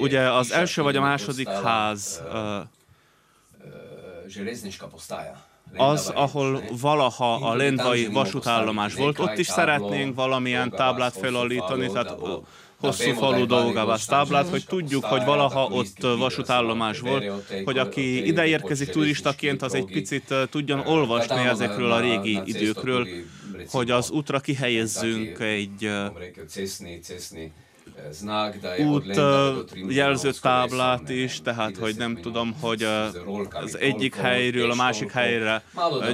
[0.00, 2.22] ugye az első vagy a második ház
[5.76, 12.16] az, ahol valaha a Lendvai vasútállomás volt, ott is szeretnénk valamilyen táblát felállítani, tehát
[12.84, 17.24] hosszú falu Daugavas táblát, hogy tudjuk, hogy valaha ott vasútállomás volt,
[17.64, 23.08] hogy aki ide érkezik turistaként, az egy picit tudjon olvasni ezekről a régi időkről,
[23.68, 25.90] hogy az útra kihelyezzünk egy
[28.78, 29.20] út
[29.88, 32.86] jelző táblát is, tehát hogy nem tudom, hogy
[33.50, 35.62] az egyik helyről a másik helyre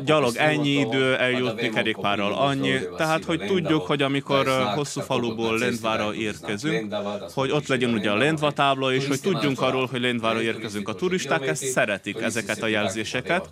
[0.05, 6.95] gyalog ennyi idő eljutni kerékpárral annyi, tehát hogy tudjuk, hogy amikor hosszú faluból Lendvára érkezünk,
[7.35, 10.89] hogy ott legyen ugye a Lendva tábla, és hogy tudjunk arról, hogy Lendvára érkezünk.
[10.89, 13.49] A turisták ezt szeretik, ezeket a jelzéseket.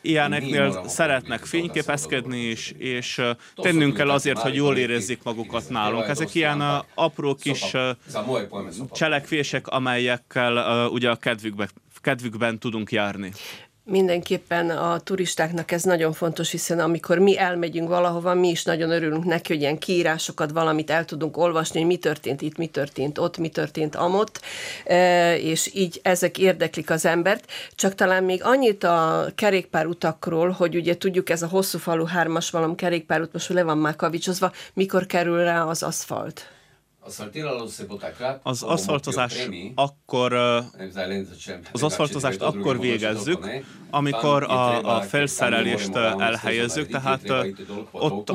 [0.00, 3.22] Ilyeneknél szeretnek fényképezkedni is, és
[3.54, 6.08] tennünk kell azért, hogy jól érezzék magukat nálunk.
[6.08, 6.62] Ezek ilyen
[6.94, 7.76] apró apró kis
[8.92, 11.68] cselekvések, amelyekkel ugye a kedvükbe,
[12.00, 13.32] kedvükben tudunk járni.
[13.86, 19.24] Mindenképpen a turistáknak ez nagyon fontos, hiszen amikor mi elmegyünk valahova, mi is nagyon örülünk
[19.24, 23.38] neki, hogy ilyen kiírásokat, valamit el tudunk olvasni, hogy mi történt itt, mi történt ott,
[23.38, 24.40] mi történt amott,
[25.36, 27.50] és így ezek érdeklik az embert.
[27.74, 32.74] Csak talán még annyit a kerékpárutakról, hogy ugye tudjuk, ez a hosszú falu hármas valam
[32.74, 36.48] kerékpárút most le van már kavicsozva, mikor kerül rá az aszfalt?
[38.42, 40.32] Az aszfaltozást akkor,
[41.72, 43.48] az aszfaltozást akkor végezzük,
[43.90, 47.32] amikor a, a felszerelést elhelyezzük, tehát
[47.90, 48.32] ott,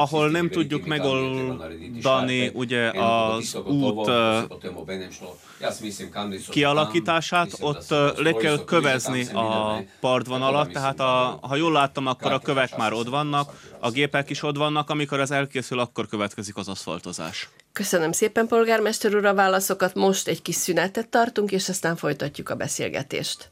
[0.00, 4.10] ahol nem tudjuk megoldani ugye az út
[6.48, 12.76] kialakítását, ott le kell kövezni a partvonalat, tehát a, ha jól láttam, akkor a kövek
[12.76, 17.48] már ott vannak, a gépek is ott vannak, amikor ez elkészül, akkor következik az aszfaltozás.
[17.72, 19.94] Köszönöm szépen, polgármester úr, a válaszokat.
[19.94, 23.50] Most egy kis szünetet tartunk, és aztán folytatjuk a beszélgetést.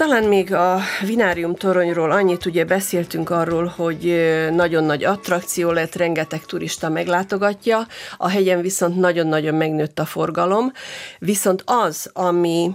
[0.00, 4.02] Talán még a Vinárium toronyról annyit ugye beszéltünk arról, hogy
[4.50, 7.86] nagyon nagy attrakció lett, rengeteg turista meglátogatja,
[8.16, 10.72] a hegyen viszont nagyon-nagyon megnőtt a forgalom,
[11.18, 12.70] viszont az, ami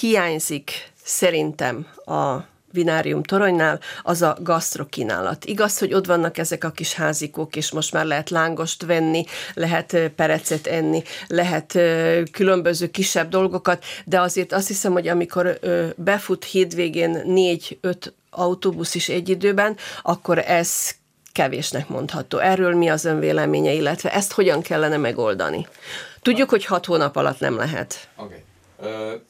[0.00, 2.36] hiányzik szerintem a
[2.72, 5.44] vinárium toronynál, az a gasztrokínálat.
[5.44, 9.96] Igaz, hogy ott vannak ezek a kis házikók, és most már lehet lángost venni, lehet
[10.16, 11.78] perecet enni, lehet
[12.32, 15.58] különböző kisebb dolgokat, de azért azt hiszem, hogy amikor
[15.96, 20.90] befut hétvégén négy-öt autóbusz is egy időben, akkor ez
[21.32, 22.38] kevésnek mondható.
[22.38, 25.66] Erről mi az ön véleménye, illetve ezt hogyan kellene megoldani?
[26.22, 28.08] Tudjuk, hogy hat hónap alatt nem lehet.
[28.16, 28.42] Okay.
[28.78, 29.20] Uh...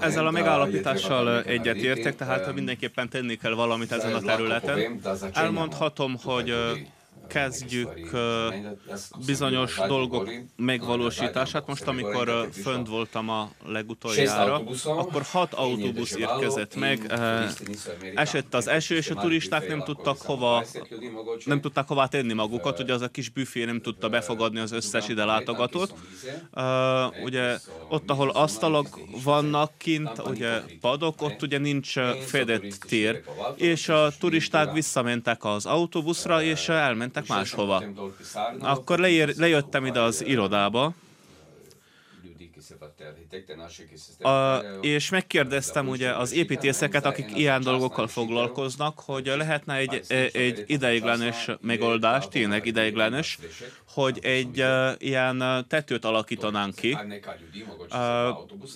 [0.00, 5.00] Ezzel a megállapítással egyetértek, tehát mindenképpen tenni kell valamit ezen a területen.
[5.32, 6.54] Elmondhatom, hogy
[7.30, 8.10] kezdjük
[9.26, 11.66] bizonyos dolgok megvalósítását.
[11.66, 17.12] Most, amikor fönt voltam a legutoljára, akkor hat autóbusz érkezett meg.
[18.14, 20.64] Esett az eső, és a turisták nem tudtak hova,
[21.44, 25.08] nem tudták hova tenni magukat, ugye az a kis büfé nem tudta befogadni az összes
[25.08, 25.94] ide látogatót.
[27.24, 31.92] Ugye ott, ahol asztalok vannak kint, ugye padok, ott ugye nincs
[32.26, 33.22] fedett tér,
[33.56, 37.82] és a turisták visszamentek az autóbuszra, és elmentek elmentek máshova.
[38.60, 40.94] Akkor leér, lejöttem ide az irodába,
[44.18, 51.50] a, és megkérdeztem ugye az építészeket, akik ilyen dolgokkal foglalkoznak, hogy lehetne egy, egy ideiglenes
[51.60, 53.38] megoldás, tényleg ideiglenes,
[53.94, 56.98] hogy egy uh, ilyen tetőt alakítanánk ki,
[57.90, 57.98] uh,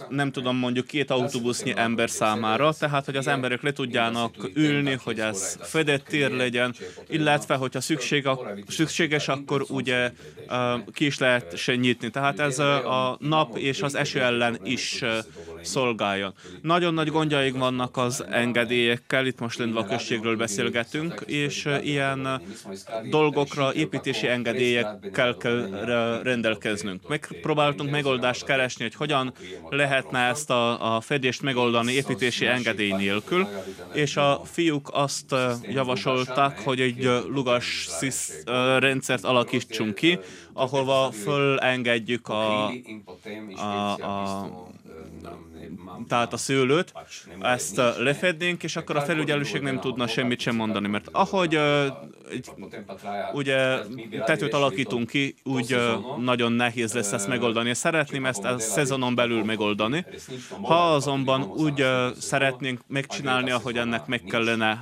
[0.08, 5.20] nem tudom, mondjuk két autóbusznyi ember számára, tehát, hogy az emberek le tudjának ülni, hogy
[5.20, 6.74] ez fedett tér legyen,
[7.08, 8.28] illetve, hogyha szükség,
[8.68, 10.12] szükséges, akkor ugye
[10.48, 12.10] uh, ki is lehet se nyitni.
[12.10, 15.02] Tehát ez a nap és az eső ellen is
[15.62, 16.34] szolgáljon.
[16.62, 22.42] Nagyon nagy gondjaik vannak az engedélyekkel, itt most Lendva községről beszélgetünk, és ilyen
[23.10, 24.26] dolgokra építési
[25.04, 27.08] engedélyekkel kell rendelkeznünk.
[27.08, 29.32] Megpróbáltunk megoldást keresni, hogy hogyan
[29.68, 33.48] lehetne ezt a, a fedést megoldani építési engedély nélkül,
[33.92, 37.88] és a fiúk azt javasolták, hogy egy lugas
[38.78, 40.18] rendszert alakítsunk ki,
[40.52, 42.72] ahova fölengedjük a,
[43.56, 44.50] a, a
[46.08, 46.92] tehát a szőlőt,
[47.40, 51.58] ezt lefednénk, és akkor a felügyelőség nem tudna semmit sem mondani, mert ahogy
[53.32, 53.78] ugye
[54.24, 55.76] tetőt alakítunk ki, úgy
[56.20, 57.74] nagyon nehéz lesz ezt megoldani.
[57.74, 60.04] Szeretném ezt a szezonon belül megoldani.
[60.62, 61.84] Ha azonban úgy
[62.18, 64.80] szeretnénk megcsinálni, ahogy ennek meg kellene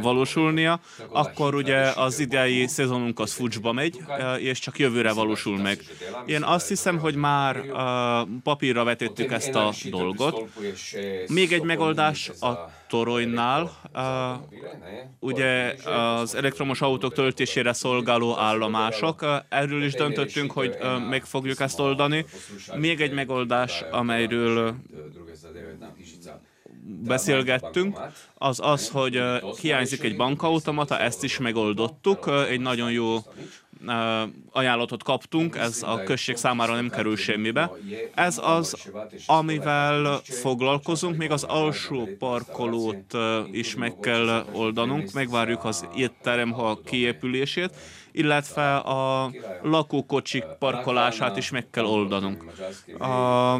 [0.00, 4.00] valósulnia, akkor ugye az idei szezonunk az fucsba megy,
[4.38, 5.80] és csak jövőre valósul meg.
[6.26, 7.62] Én azt hiszem, hogy már
[8.42, 10.15] papírra vetettük ezt a dolgot.
[11.28, 13.70] Még egy megoldás a toronynál,
[15.20, 19.24] ugye az elektromos autók töltésére szolgáló állomások.
[19.48, 20.76] Erről is döntöttünk, hogy
[21.08, 22.24] meg fogjuk ezt oldani.
[22.74, 24.74] Még egy megoldás, amelyről
[26.86, 27.98] beszélgettünk,
[28.34, 29.22] az az, hogy
[29.60, 33.16] hiányzik egy bankautomata, ezt is megoldottuk, egy nagyon jó
[34.50, 37.70] ajánlatot kaptunk, ez a község számára nem kerül semmibe.
[38.14, 38.90] Ez az,
[39.26, 43.16] amivel foglalkozunk, még az alsó parkolót
[43.52, 47.70] is meg kell oldanunk, megvárjuk az étterem kiépülését,
[48.16, 49.30] illetve a
[49.62, 52.44] lakókocsik parkolását is meg kell oldanunk.
[52.98, 53.54] A,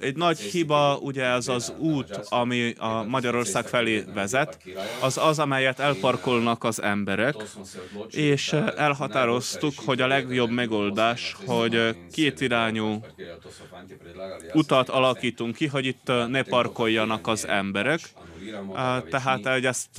[0.00, 4.58] egy nagy hiba ugye ez az út, ami a Magyarország felé vezet,
[5.00, 7.34] az az, amelyet elparkolnak az emberek,
[8.10, 13.04] és elhatároztuk, hogy a legjobb megoldás, hogy kétirányú
[14.52, 18.00] utat alakítunk ki, hogy itt ne parkoljanak az emberek,
[19.10, 19.96] tehát hogy ezt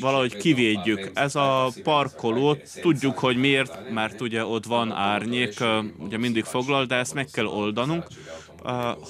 [0.00, 1.10] valahogy kivédjük.
[1.14, 5.54] Ez a parkoló, tudjuk, hogy miért, mert ugye ott van árnyék,
[5.98, 8.06] ugye mindig foglal, de ezt meg kell oldanunk,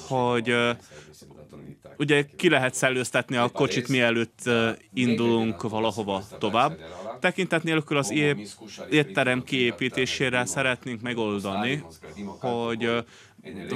[0.08, 0.54] hogy
[1.98, 4.50] ugye ki lehet szellőztetni a kocsit, mielőtt
[4.94, 6.78] indulunk valahova tovább.
[7.20, 8.14] Tekintet nélkül az
[8.90, 11.84] étterem kiépítésére szeretnénk megoldani,
[12.40, 13.04] hogy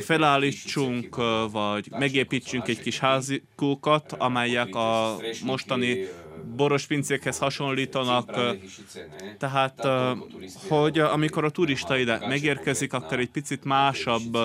[0.01, 1.17] felállítsunk,
[1.53, 6.07] vagy megépítsünk egy kis házikókat, amelyek a mostani
[6.57, 8.57] boros pincékhez hasonlítanak,
[9.39, 9.89] tehát
[10.69, 14.39] hogy amikor a turista ide megérkezik, akkor egy picit másabb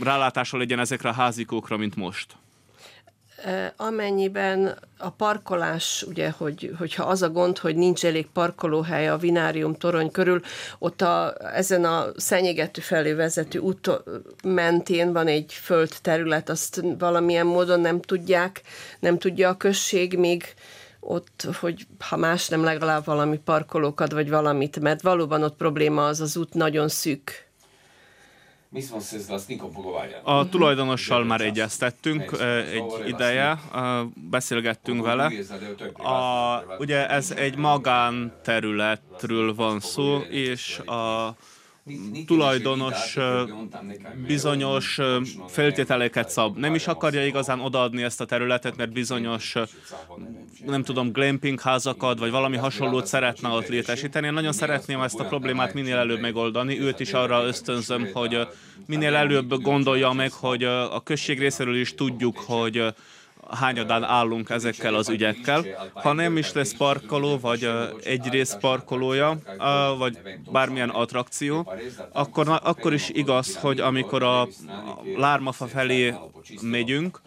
[0.00, 2.36] rálátása legyen ezekre a házikókra, mint most.
[3.76, 9.74] Amennyiben a parkolás, ugye, hogy, hogyha az a gond, hogy nincs elég parkolóhely a vinárium
[9.74, 10.40] torony körül,
[10.78, 13.90] ott a, ezen a szennyegető felé vezető út
[14.44, 18.62] mentén van egy földterület, azt valamilyen módon nem tudják,
[19.00, 20.54] nem tudja a község még
[21.00, 26.20] ott, hogy ha más nem legalább valami parkolókat, vagy valamit, mert valóban ott probléma az
[26.20, 27.49] az út nagyon szűk.
[30.22, 32.36] A tulajdonossal már egyeztettünk
[32.72, 33.58] egy ideje,
[34.14, 35.32] beszélgettünk vele.
[35.92, 41.34] A, ugye ez egy magánterületről van szó, és a
[42.26, 43.16] tulajdonos
[44.26, 44.98] bizonyos
[45.48, 46.58] feltételeket szab.
[46.58, 49.54] Nem is akarja igazán odaadni ezt a területet, mert bizonyos,
[50.66, 54.26] nem tudom, glamping házakat, vagy valami hasonlót szeretne ott létesíteni.
[54.26, 56.80] Én nagyon szeretném ezt a problémát minél előbb megoldani.
[56.80, 58.46] Őt is arra ösztönzöm, hogy
[58.86, 62.84] minél előbb gondolja meg, hogy a község részéről is tudjuk, hogy
[63.50, 65.64] hányadán állunk ezekkel az ügyekkel.
[65.94, 67.70] Ha nem is lesz parkoló, vagy
[68.04, 69.38] egy rész parkolója,
[69.98, 70.18] vagy
[70.52, 71.72] bármilyen attrakció,
[72.12, 74.48] akkor, akkor is igaz, hogy amikor a
[75.16, 76.14] Lármafa felé
[76.62, 77.20] megyünk,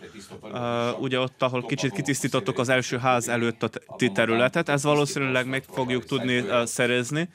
[0.99, 3.69] ugye ott, ahol kicsit kitisztítottuk az első ház előtt a
[4.13, 7.29] területet, ez valószínűleg meg fogjuk tudni szerezni.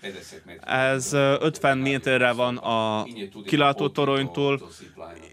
[0.64, 3.06] Ez 50 méterre van a
[3.46, 4.60] kilátótoronytól,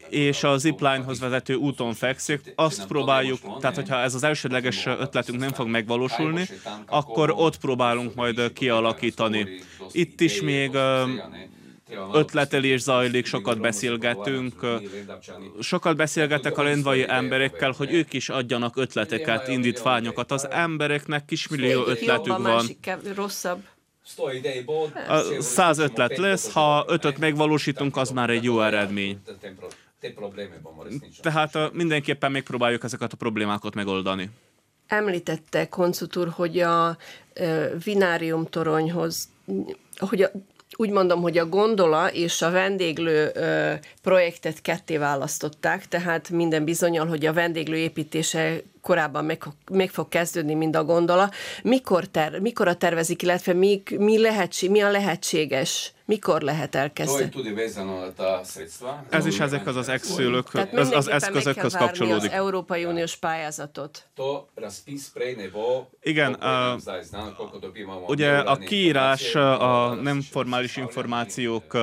[0.09, 2.53] és a ziplinehoz vezető úton fekszik.
[2.55, 6.47] Azt próbáljuk, tehát hogyha ez az elsődleges ötletünk nem fog megvalósulni,
[6.85, 9.47] akkor ott próbálunk majd kialakítani.
[9.91, 10.77] Itt is még
[12.13, 14.53] ötletelés zajlik, sokat beszélgetünk,
[15.59, 20.31] sokat beszélgetek a lendvai emberekkel, hogy ők is adjanak ötleteket, indítványokat.
[20.31, 22.65] Az embereknek kismillió ötletük van.
[23.15, 23.63] rosszabb.
[25.07, 29.17] A száz ötlet lesz, ha ötöt megvalósítunk, az már egy jó eredmény.
[31.21, 34.29] Tehát mindenképpen megpróbáljuk ezeket a problémákat megoldani.
[34.87, 36.97] Említette Koncutúr, hogy a
[37.83, 39.29] vinárium toronyhoz,
[39.97, 40.31] hogy a,
[40.77, 47.07] úgy mondom, hogy a gondola és a vendéglő ö, projektet ketté választották, tehát minden bizonyal,
[47.07, 51.31] hogy a vendéglő építése korábban meg, meg fog kezdődni, mint a gondola.
[51.63, 57.31] Mikor, ter, mikor a tervezik, illetve mi, mi, lehetség, mi a lehetséges mikor lehet elkezdeni?
[59.09, 62.31] Ez is ezek az az exülök, az, az eszközökhöz kapcsolódik.
[62.31, 64.07] az Európai Uniós pályázatot.
[66.01, 66.77] Igen, a,
[68.07, 71.73] ugye a kiírás a nem formális információk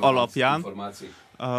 [0.00, 0.64] alapján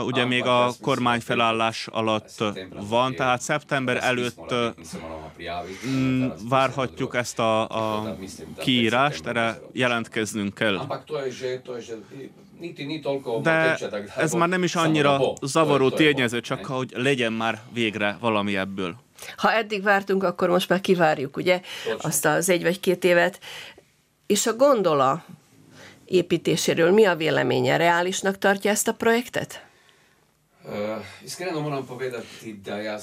[0.05, 4.65] ugye még a kormány felállás alatt van, tehát szeptember előtt uh,
[6.49, 8.15] várhatjuk ezt a, a
[8.57, 10.79] kiírást, erre jelentkeznünk kell.
[13.41, 13.77] De
[14.15, 18.95] ez már nem is annyira zavaró tényező, csak hogy legyen már végre valami ebből.
[19.35, 21.61] Ha eddig vártunk, akkor most már kivárjuk, ugye,
[22.01, 23.39] azt az egy vagy két évet.
[24.27, 25.23] És a gondola
[26.05, 27.77] építéséről mi a véleménye?
[27.77, 29.65] Reálisnak tartja ezt a projektet?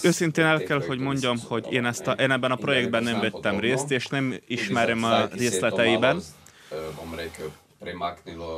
[0.02, 3.60] Őszintén el kell, hogy mondjam, hogy én, ezt a, én ebben a projektben nem vettem
[3.60, 6.22] részt, és nem ismerem a részleteiben.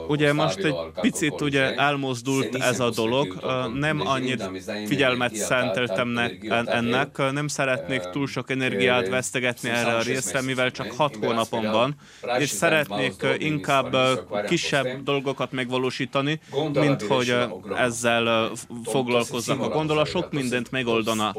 [0.08, 3.38] Ugye most egy picit ugye elmozdult ez a dolog,
[3.74, 4.50] nem annyit
[4.86, 6.18] figyelmet szenteltem
[6.66, 11.94] ennek, nem szeretnék túl sok energiát vesztegetni erre a részre, mivel csak hat hónapom van,
[12.38, 13.96] és szeretnék inkább
[14.46, 16.40] kisebb dolgokat megvalósítani,
[16.72, 17.36] mint hogy
[17.76, 18.50] ezzel
[18.84, 21.34] foglalkozzak a gondolat, sok mindent megoldana.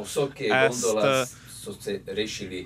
[0.49, 0.97] Ezt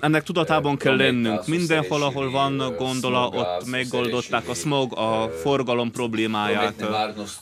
[0.00, 1.46] ennek tudatában kell lennünk.
[1.46, 6.82] Mindenhol, ahol van gondola, ott megoldották a smog, a forgalom problémáját,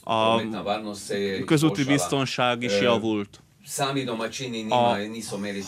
[0.04, 0.42] a
[1.44, 3.38] közúti biztonság is javult.
[4.68, 4.96] A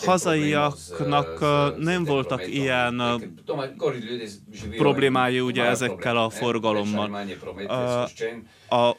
[0.05, 1.41] hazaiaknak
[1.79, 3.03] nem voltak ilyen
[4.77, 7.27] problémái ugye ezekkel a forgalommal.
[8.69, 8.97] A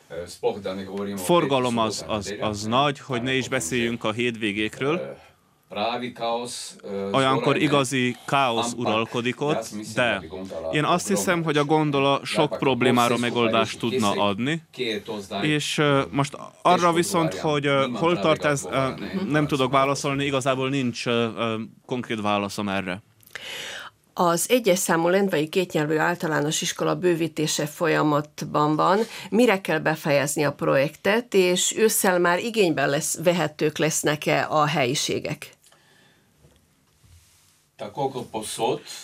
[1.17, 5.17] forgalom az, az, az nagy, hogy ne is beszéljünk a hétvégékről,
[7.11, 10.23] Olyankor igazi káosz uralkodik ott, de
[10.71, 14.63] én azt hiszem, hogy a gondola sok problémára megoldást tudna adni,
[15.41, 18.67] és most arra viszont, hogy hol tart ez,
[19.29, 21.03] nem tudok válaszolni, igazából nincs
[21.85, 23.01] konkrét válaszom erre.
[24.13, 28.99] Az egyes számú lendvai kétnyelvű általános iskola bővítése folyamatban van.
[29.29, 35.56] Mire kell befejezni a projektet, és ősszel már igényben lesz, vehetők lesznek-e a helyiségek?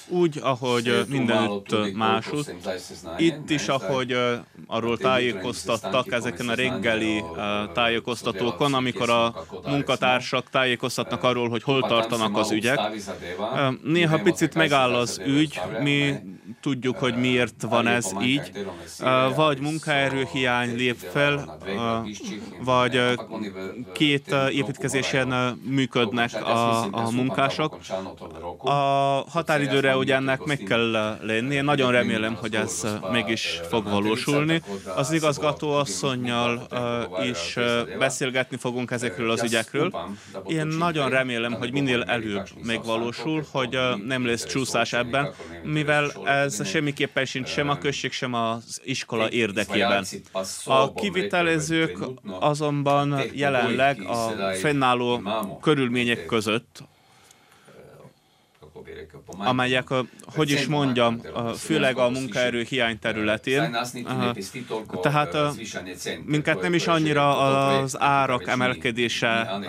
[0.07, 2.55] Úgy, ahogy mindenütt másút.
[3.17, 4.17] Itt is, ahogy
[4.67, 7.23] arról tájékoztattak ezeken a reggeli
[7.73, 9.33] tájékoztatókon, amikor a
[9.65, 12.79] munkatársak tájékoztatnak arról, hogy hol tartanak az ügyek.
[13.83, 16.15] Néha picit megáll az ügy, mi
[16.61, 18.51] tudjuk, hogy miért van ez így.
[19.35, 21.57] Vagy munkaerőhiány lép fel,
[22.63, 23.19] vagy
[23.91, 27.77] két építkezésen működnek a, a munkások
[28.63, 31.55] a határidőre ugye ennek meg kell lenni.
[31.55, 34.61] Én nagyon remélem, hogy ez meg is fog valósulni.
[34.95, 36.67] Az igazgató asszonynal
[37.23, 37.57] is
[37.99, 39.93] beszélgetni fogunk ezekről az ügyekről.
[40.47, 45.33] Én nagyon remélem, hogy minél előbb megvalósul, hogy nem lesz csúszás ebben,
[45.63, 50.05] mivel ez semmiképpen sincs sem a község, sem az iskola érdekében.
[50.65, 51.97] A kivitelezők
[52.39, 55.21] azonban jelenleg a fennálló
[55.61, 56.83] körülmények között
[59.37, 59.87] amelyek,
[60.25, 61.21] hogy is mondjam,
[61.57, 63.77] főleg a munkaerő hiány területén.
[65.01, 65.37] Tehát
[66.25, 69.61] minket nem is annyira az árak emelkedése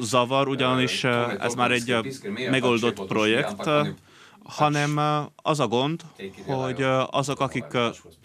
[0.00, 1.04] zavar, ugyanis
[1.40, 1.96] ez már egy
[2.50, 3.70] megoldott projekt,
[4.48, 5.00] hanem
[5.36, 6.00] az a gond,
[6.46, 7.64] hogy azok, akik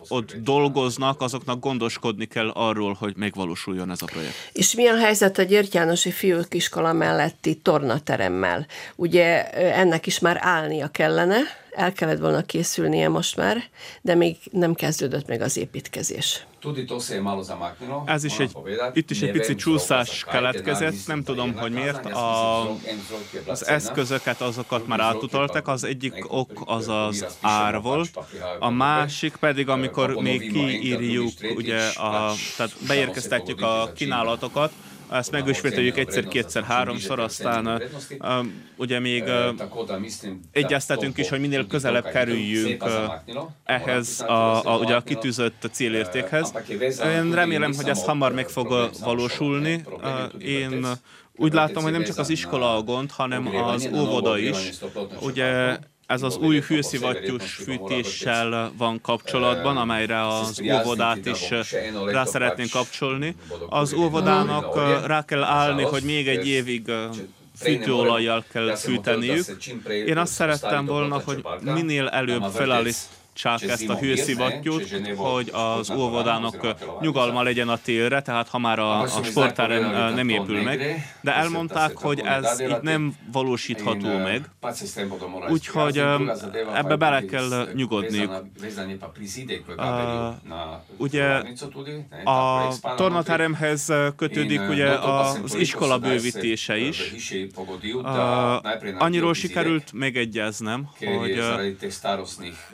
[0.08, 4.34] ott dolgoznak, azoknak gondoskodni kell arról, hogy megvalósuljon ez a projekt.
[4.52, 8.66] És milyen helyzet a Györgyánosi Fiúk Iskola melletti tornateremmel?
[8.96, 11.38] Ugye ennek is már állnia kellene,
[11.76, 13.64] el kellett volna készülnie most már,
[14.02, 16.46] de még nem kezdődött meg az építkezés.
[18.06, 18.52] Ez is egy,
[18.94, 22.06] itt is egy pici csúszás keletkezett, nem tudom, hogy miért.
[22.06, 22.62] A,
[23.46, 28.20] az eszközöket, azokat már átutaltak, az egyik ok az az ár volt,
[28.60, 34.72] a másik pedig, amikor még kiírjuk, ugye, a, tehát beérkeztetjük a kínálatokat,
[35.12, 37.82] ezt megismételjük egyszer, kétszer, háromszor, aztán
[38.76, 39.24] ugye még
[40.52, 42.84] egyeztetünk is, hogy minél közelebb kerüljünk
[43.64, 46.54] ehhez a, a, ugye a kitűzött célértékhez.
[47.04, 49.84] Én remélem, hogy ez hamar meg fog valósulni.
[50.40, 50.86] Én
[51.36, 54.58] úgy látom, hogy nem csak az iskola a gond, hanem az óvoda is.
[55.22, 55.78] Ugye
[56.08, 61.50] ez az új hőszivattyús fűtéssel van kapcsolatban, amelyre az óvodát is
[62.06, 63.36] rá szeretnénk kapcsolni.
[63.70, 64.76] Az óvodának
[65.06, 66.92] rá kell állni, hogy még egy évig
[67.58, 69.46] fűtőolajjal kell fűteniük.
[70.06, 72.98] Én azt szerettem volna, hogy minél előbb felállít
[73.34, 79.02] csak ezt a hőszivattyút, hogy az óvodának nyugalma legyen a télre, tehát ha már a,
[79.02, 84.50] a sportáren nem épül meg, de elmondták, hogy ez így nem valósítható meg,
[85.50, 85.98] úgyhogy
[86.74, 88.30] ebbe bele kell nyugodni.
[89.78, 89.94] Uh,
[90.98, 91.42] ugye
[92.24, 97.14] a tornateremhez kötődik ugye az iskola bővítése is.
[98.98, 101.44] Annyiról sikerült megegyeznem, hogy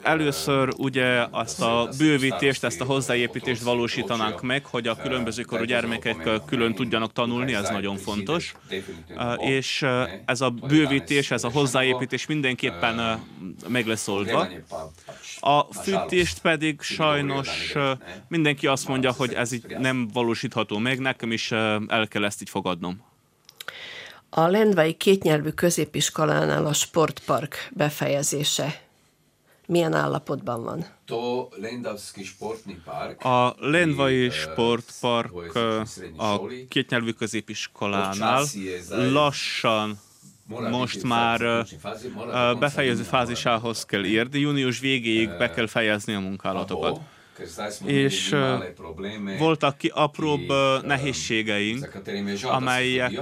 [0.02, 5.64] először először ugye azt a bővítést, ezt a hozzáépítést valósítanánk meg, hogy a különböző korú
[5.64, 8.54] gyermekek külön tudjanak tanulni, ez nagyon fontos.
[9.36, 9.86] És
[10.24, 13.20] ez a bővítés, ez a hozzáépítés mindenképpen
[13.68, 14.48] meg lesz oldva.
[15.40, 17.72] A fűtést pedig sajnos
[18.28, 22.50] mindenki azt mondja, hogy ez így nem valósítható meg, nekem is el kell ezt így
[22.50, 23.02] fogadnom.
[24.30, 28.80] A Lendvai kétnyelvű középiskolánál a sportpark befejezése
[29.70, 30.86] milyen állapotban van?
[33.18, 35.54] A Lendvai Sportpark
[36.16, 38.44] a kétnyelvű középiskolánál.
[38.88, 39.98] Lassan
[40.70, 41.66] most már
[42.58, 47.00] befejező fázisához kell érni, június végéig be kell fejezni a munkálatokat.
[47.84, 48.36] és
[49.38, 50.52] voltak ki apróbb
[50.82, 52.02] nehézségeink,
[52.42, 53.20] amelyek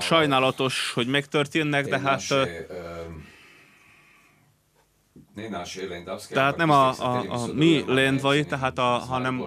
[0.00, 2.22] sajnálatos, hogy megtörténnek, de hát
[6.30, 9.44] tehát nem a, a, a mi lendvai, tehát a, hanem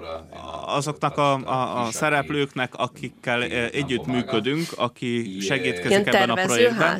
[0.65, 6.99] azoknak a, a, a szereplőknek, akikkel együtt működünk, aki segítkezik ebben a projektben.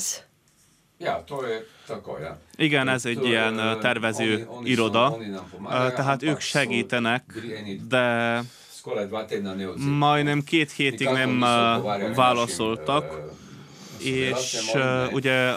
[2.56, 5.18] Igen, ez egy ilyen tervező iroda,
[5.70, 7.34] tehát ők segítenek,
[7.88, 8.40] de
[9.98, 11.40] majdnem két hétig nem
[12.16, 13.20] válaszoltak,
[14.04, 14.74] és
[15.12, 15.50] ugye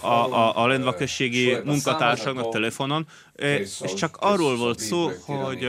[0.00, 3.06] a, a, a lendvakességi munkatársaknak telefonon,
[3.42, 5.68] és csak arról volt szó, hogy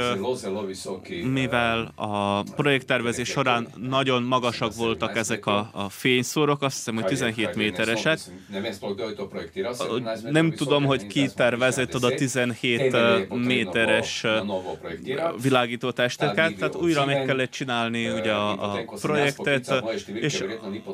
[1.32, 7.56] mivel a projekttervezés során nagyon magasak voltak ezek a, a fényszórok, azt hiszem, hogy 17
[7.56, 8.20] méteresek.
[10.30, 12.96] Nem tudom, hogy ki tervezett oda 17
[13.30, 14.26] méteres
[15.42, 20.44] világító testeket, tehát újra meg kellett csinálni ugye a, a projektet, és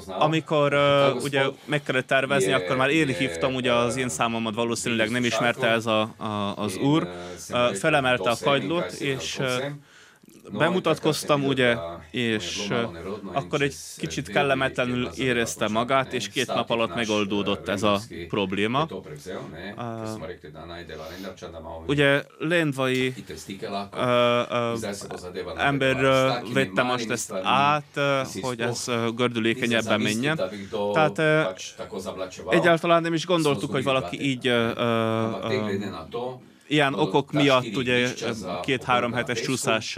[0.08, 0.76] amikor
[1.24, 5.68] ugye meg kellett tervezni, akkor már én hívtam, ugye az én számomat valószínűleg nem ismerte
[5.68, 7.08] ez a, a, az úr,
[7.74, 9.40] felemelte a kagylót, és
[10.52, 11.76] bemutatkoztam, ugye,
[12.12, 12.68] és
[13.34, 18.88] akkor egy kicsit kellemetlenül érezte magát, és két nap alatt megoldódott ez a probléma.
[21.88, 23.14] Ugye Lendvai
[25.58, 25.96] ember
[26.54, 28.00] vette most ezt át,
[28.42, 30.40] hogy ez gördülékenyebben menjen.
[30.94, 31.22] Tehát
[32.50, 34.54] egyáltalán nem is gondoltuk, hogy valaki így
[36.70, 38.08] ilyen okok miatt ugye
[38.62, 39.98] két-három hetes csúszás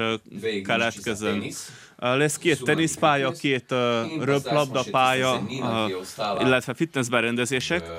[0.63, 1.43] keletkezzen.
[1.97, 3.75] Lesz két teniszpálya, két
[4.19, 5.41] röplabdapálya,
[6.39, 7.89] illetve fitnessberendezések.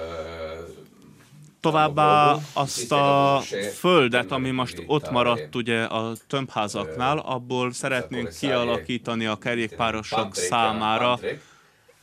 [1.61, 3.41] Továbbá azt a
[3.79, 11.19] földet, ami most ott maradt ugye a tömbházaknál, abból szeretnénk kialakítani a kerékpárosok számára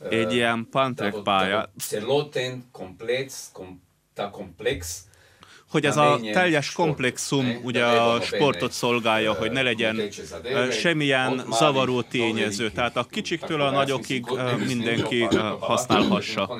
[0.08, 1.68] egy ilyen pantrek pályát
[5.70, 10.02] hogy ez a teljes komplexum ugye a sportot szolgálja, hogy ne legyen
[10.70, 12.70] semmilyen zavaró tényező.
[12.70, 14.24] Tehát a kicsiktől a nagyokig
[14.66, 15.28] mindenki
[15.60, 16.56] használhassa.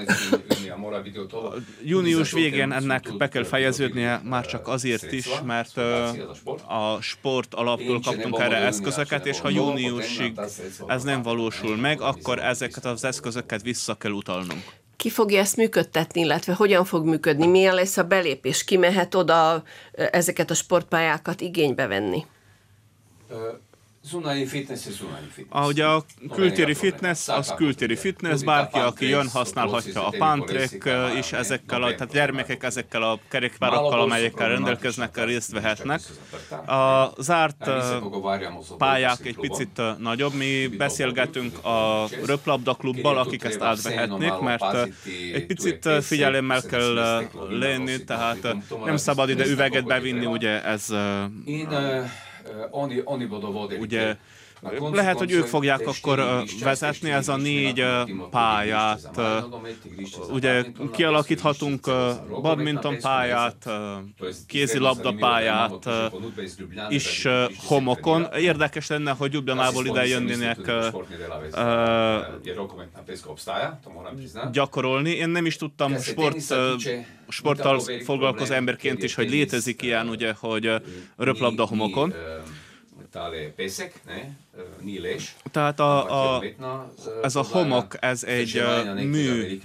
[1.84, 5.76] Június végén ennek be kell fejeződnie már csak azért is, mert
[6.66, 10.40] a sport alaptól kaptunk erre eszközöket, és ha júniusig
[10.86, 16.20] ez nem valósul meg, akkor ezeket az eszközöket vissza kell utalnunk ki fogja ezt működtetni,
[16.20, 21.86] illetve hogyan fog működni, milyen lesz a belépés, ki mehet oda ezeket a sportpályákat igénybe
[21.86, 22.24] venni?
[24.02, 25.60] Zunai fitness és zunai fitness.
[25.60, 30.88] Ah, ugye a kültéri fitness, az kültéri fitness, bárki, aki jön, használhatja a pántrek
[31.18, 36.00] is ezekkel, a, tehát gyermekek ezekkel a kerékpárokkal, amelyekkel rendelkeznek, részt vehetnek.
[36.66, 37.70] A zárt
[38.78, 44.88] pályák egy picit nagyobb, mi beszélgetünk a röplabda klubbal, akik ezt átvehetnék, mert
[45.32, 50.86] egy picit figyelemmel kell lenni, tehát nem szabad ide üveget bevinni, ugye ez
[53.80, 54.16] Ugye
[54.92, 57.84] lehet, hogy ők fogják akkor vezetni ez a négy
[58.30, 59.20] pályát.
[60.30, 61.90] Ugye kialakíthatunk
[62.42, 63.70] badminton pályát,
[64.46, 65.88] kézilabda pályát
[66.88, 67.26] is
[67.66, 68.26] homokon.
[68.36, 70.58] Érdekes lenne, hogy Ljubljanából ide jönnének
[74.52, 75.10] gyakorolni.
[75.10, 76.54] Én nem is tudtam sport,
[77.28, 80.72] sporttal foglalkozó emberként is, hogy létezik ilyen, ugye, hogy
[81.16, 82.14] röplabda homokon
[83.10, 84.22] tale pesek, ne,
[84.84, 85.36] nyílés.
[85.50, 86.42] Tehát a, a,
[87.22, 88.62] ez a homok, ez egy
[88.94, 89.60] mű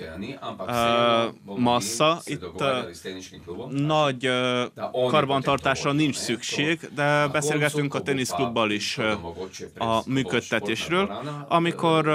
[1.43, 2.21] massza.
[2.23, 2.63] Itt
[3.69, 4.29] nagy
[4.91, 8.97] karbantartásra nincs szükség, de beszélgetünk a teniszklubbal is
[9.77, 11.13] a működtetésről.
[11.47, 12.09] Amikor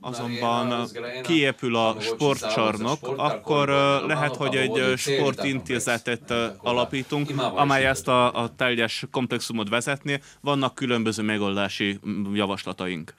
[0.00, 0.88] azonban
[1.22, 3.68] kiépül a sportcsarnok, akkor
[4.06, 10.20] lehet, hogy egy sportintézetet alapítunk, amely ezt a, a teljes komplexumot vezetné.
[10.40, 11.98] Vannak különböző megoldási
[12.34, 13.14] javaslataink.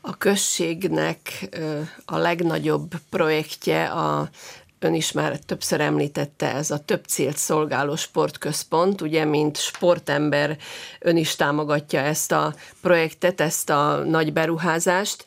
[0.00, 1.48] A községnek
[2.04, 4.28] a legnagyobb projektje a
[4.82, 10.56] ön is már többször említette, ez a több célt szolgáló sportközpont, ugye, mint sportember
[10.98, 15.24] ön is támogatja ezt a projektet, ezt a nagy beruházást.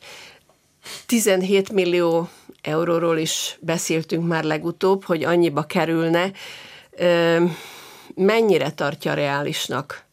[1.06, 2.28] 17 millió
[2.62, 6.30] euróról is beszéltünk már legutóbb, hogy annyiba kerülne.
[8.14, 10.03] mennyire tartja reálisnak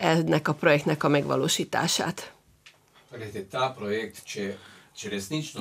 [0.00, 2.32] ennek a projektnek a megvalósítását?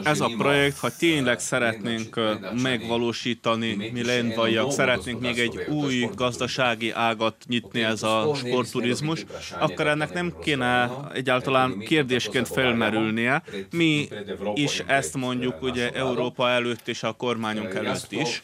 [0.04, 2.20] Ez a projekt, ha tényleg szeretnénk
[2.62, 9.26] megvalósítani, mi lendvaiak, szeretnénk még egy új gazdasági ágat nyitni, ez a sportturizmus,
[9.60, 13.44] akkor ennek nem kéne egyáltalán kérdésként felmerülnie.
[13.72, 14.08] Mi
[14.54, 18.44] is ezt mondjuk ugye Európa előtt és a kormányunk előtt is.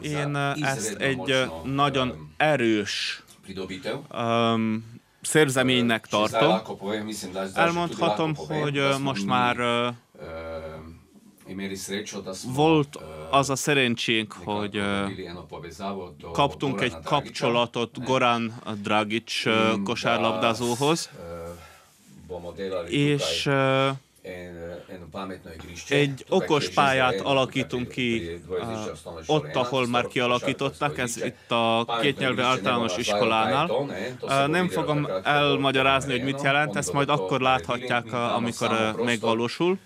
[0.00, 3.22] Én ezt egy nagyon erős
[4.12, 4.93] um,
[5.26, 6.60] szerzeménynek tartom.
[7.54, 9.56] Elmondhatom, hogy most már
[12.54, 12.98] volt
[13.30, 14.82] az a szerencsénk, hogy
[16.32, 19.32] kaptunk egy kapcsolatot Goran Dragic
[19.84, 21.10] kosárlabdázóhoz,
[22.88, 23.50] és
[25.88, 28.40] egy okos pályát alakítunk ki
[29.26, 33.70] ott, ahol már kialakították, ez itt a kétnyelvű általános iskolánál.
[34.46, 39.78] Nem fogom elmagyarázni, hogy mit jelent, ezt majd akkor láthatják, amikor megvalósul.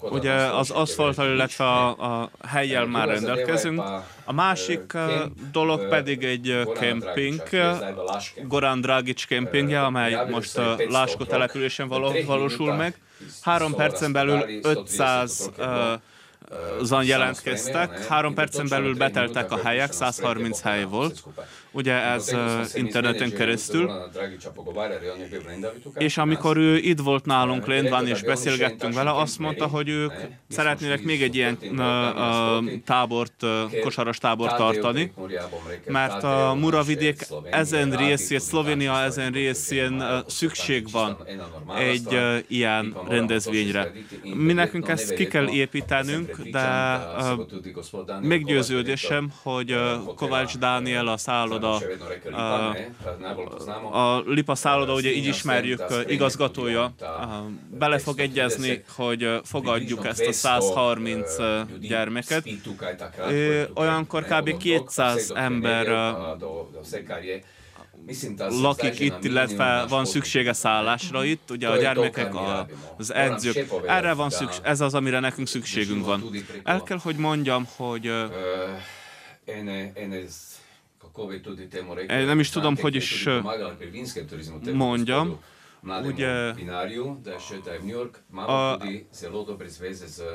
[0.00, 3.82] Ugye az aszfalttal, illetve a, a helyjel már rendelkezünk.
[4.24, 4.96] A másik
[5.52, 7.42] dolog pedig egy kemping,
[8.42, 11.88] Goran Dragic kempingje, amely most Lásko településen
[12.26, 12.94] valósul meg.
[13.40, 15.50] Három percen belül 500
[16.82, 21.22] zan jelentkeztek, három percen belül beteltek a helyek, 130 hely volt
[21.78, 22.34] ugye ez
[22.74, 23.90] interneten keresztül.
[25.94, 30.12] És amikor ő itt volt nálunk Lendván és beszélgettünk vele, azt mondta, hogy ők
[30.48, 31.58] szeretnének még egy ilyen
[32.84, 33.46] tábort,
[33.82, 35.12] kosaras tábort tartani,
[35.86, 41.16] mert a Muravidék ezen részén, Szlovénia ezen részén szükség van
[41.78, 42.18] egy
[42.48, 43.92] ilyen rendezvényre.
[44.22, 46.98] Mi nekünk ezt ki kell építenünk, de
[48.22, 49.76] meggyőződésem, hogy
[50.16, 51.67] Kovács Dániel a szálloda
[52.32, 52.76] a,
[53.90, 56.94] a, a Lipa szálloda, ugye így ismerjük, igazgatója
[57.78, 61.36] bele fog egyezni, hogy fogadjuk ezt a 130
[61.80, 62.48] gyermeket.
[63.74, 64.56] Olyankor kb.
[64.56, 65.86] 200 ember
[68.38, 72.32] lakik itt, illetve van szüksége szállásra itt, ugye a gyermekek,
[72.96, 73.66] az edzők.
[73.86, 76.24] Erre van szükség, ez az, amire nekünk szükségünk van.
[76.64, 78.12] El kell, hogy mondjam, hogy
[82.24, 83.26] nem is tudom, hogy is
[84.72, 85.38] mondjam.
[86.04, 86.54] Ugye,
[88.46, 88.78] a,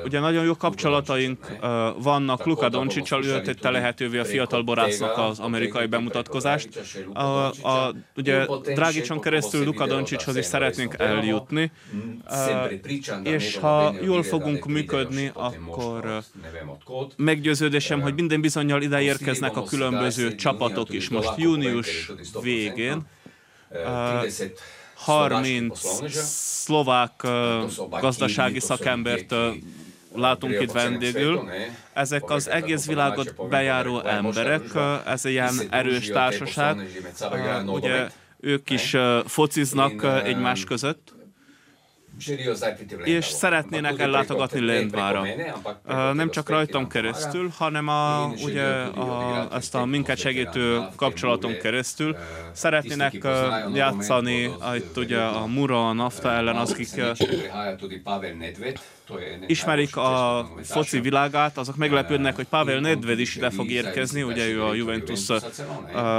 [0.04, 1.56] ugye nagyon jó kapcsolataink
[1.98, 2.44] vannak.
[2.46, 6.68] Luka Doncsicsal, ő tette lehetővé a fiatal borásznak az amerikai bemutatkozást.
[7.12, 11.72] A, a, ugye Dragicson keresztül Luka Doncsicshoz is szeretnénk eljutni,
[12.28, 12.72] uh,
[13.22, 16.22] és ha jól fogunk működni, akkor
[17.16, 21.08] meggyőződésem, hogy minden bizonyal ide érkeznek a különböző csapatok is.
[21.08, 23.02] Most június végén.
[23.70, 24.26] Uh,
[25.04, 25.78] 30
[26.64, 27.22] szlovák
[28.00, 29.34] gazdasági szakembert
[30.14, 31.50] látunk itt vendégül.
[31.92, 34.62] Ezek az egész világot bejáró emberek,
[35.06, 36.88] ez egy ilyen erős társaság.
[37.66, 38.08] Ugye
[38.40, 38.96] ők is
[39.26, 41.13] fociznak egymás között
[43.04, 45.26] és szeretnének ellátogatni Lendvára.
[46.12, 46.30] Nem?
[46.30, 52.16] Csak rajtam keresztül, hanem a, ugye a, ezt a minket segítő kapcsolaton keresztül
[52.52, 53.26] szeretnének
[53.74, 56.88] játszani itt ugye a Mura, a Nafta ellen, akik
[59.46, 64.62] ismerik a foci világát, azok meglepődnek, hogy Pavel Nedved is ide fog érkezni, ugye ő
[64.62, 65.26] a Juventus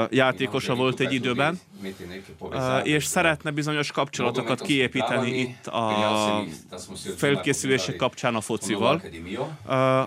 [0.10, 1.60] játékosa volt egy időben,
[2.84, 6.44] és szeretne bizonyos kapcsolatokat kiépíteni itt a
[7.16, 9.02] felkészülések kapcsán a focival.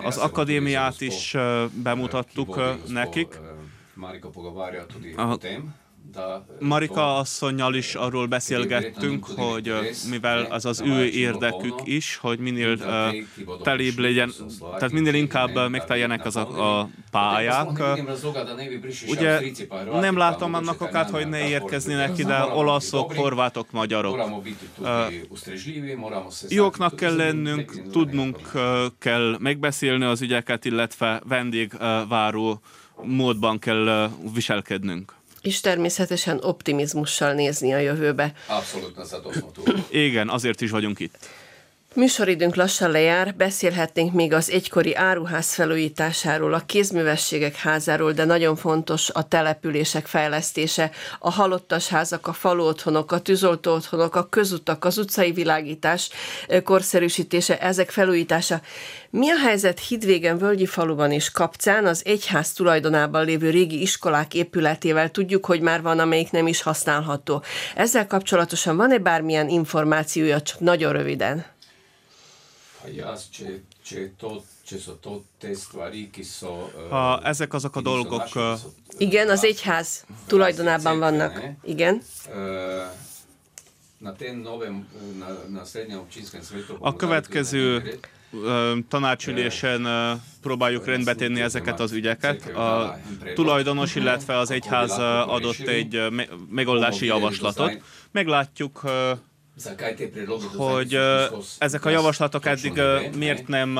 [0.03, 1.35] Az akadémiát is
[1.71, 3.39] bemutattuk nekik.
[5.15, 5.37] A
[6.59, 9.73] Marika asszonynal is arról beszélgettünk, hogy
[10.09, 14.31] mivel az az ő érdekük is, hogy minél uh, telébb legyen,
[14.77, 17.83] tehát minél inkább megteljenek az a, a pályák.
[19.07, 19.41] Ugye
[19.99, 24.41] nem látom annak okát, hogy ne érkeznének ide olaszok, horvátok, magyarok.
[26.49, 28.51] Jóknak kell lennünk, tudnunk
[28.99, 32.61] kell megbeszélni az ügyeket, illetve vendégváró
[33.03, 38.33] módban kell viselkednünk és természetesen optimizmussal nézni a jövőbe.
[38.47, 38.97] Abszolút,
[39.89, 41.17] Igen, azért is vagyunk itt.
[41.95, 49.09] Műsoridőnk lassan lejár, beszélhetnénk még az egykori áruház felújításáról, a kézművességek házáról, de nagyon fontos
[49.09, 54.97] a települések fejlesztése, a halottas házak, a falu otthonok, a tűzoltó otthonok, a közutak, az
[54.97, 56.09] utcai világítás
[56.63, 58.61] korszerűsítése, ezek felújítása.
[59.09, 65.09] Mi a helyzet Hidvégen Völgyi faluban és Kapcán, az egyház tulajdonában lévő régi iskolák épületével
[65.09, 67.43] tudjuk, hogy már van, amelyik nem is használható.
[67.75, 71.45] Ezzel kapcsolatosan van-e bármilyen információja, csak nagyon röviden?
[76.89, 78.27] Ha ezek azok a dolgok...
[78.97, 81.41] Igen, az egyház tulajdonában vannak.
[81.63, 82.01] Igen.
[86.79, 87.99] A következő
[88.87, 89.87] tanácsülésen
[90.41, 92.49] próbáljuk rendbe tenni ezeket az ügyeket.
[92.49, 92.99] A
[93.35, 94.91] tulajdonos, illetve az egyház
[95.27, 96.01] adott egy
[96.49, 97.81] megoldási javaslatot.
[98.11, 98.81] Meglátjuk,
[100.57, 100.97] hogy
[101.57, 102.81] ezek a javaslatok eddig
[103.17, 103.79] miért nem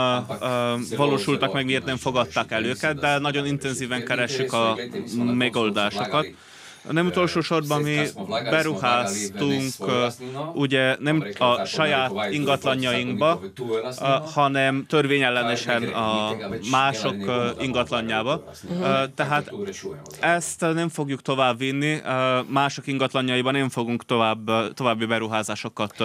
[0.98, 4.78] valósultak meg, miért nem fogadták el őket, de nagyon intenzíven keressük a
[5.34, 6.28] megoldásokat.
[6.92, 8.00] Nem utolsó sorban mi
[8.50, 9.74] beruháztunk
[10.54, 13.40] ugye nem a saját ingatlanjainkba,
[14.34, 16.36] hanem törvényellenesen a
[16.72, 17.16] mások
[17.62, 18.44] ingatlanjába.
[19.16, 19.52] Tehát
[20.20, 22.02] ezt nem fogjuk tovább vinni,
[22.48, 25.96] mások ingatlanjaiban nem fogunk tovább, további beruházásokat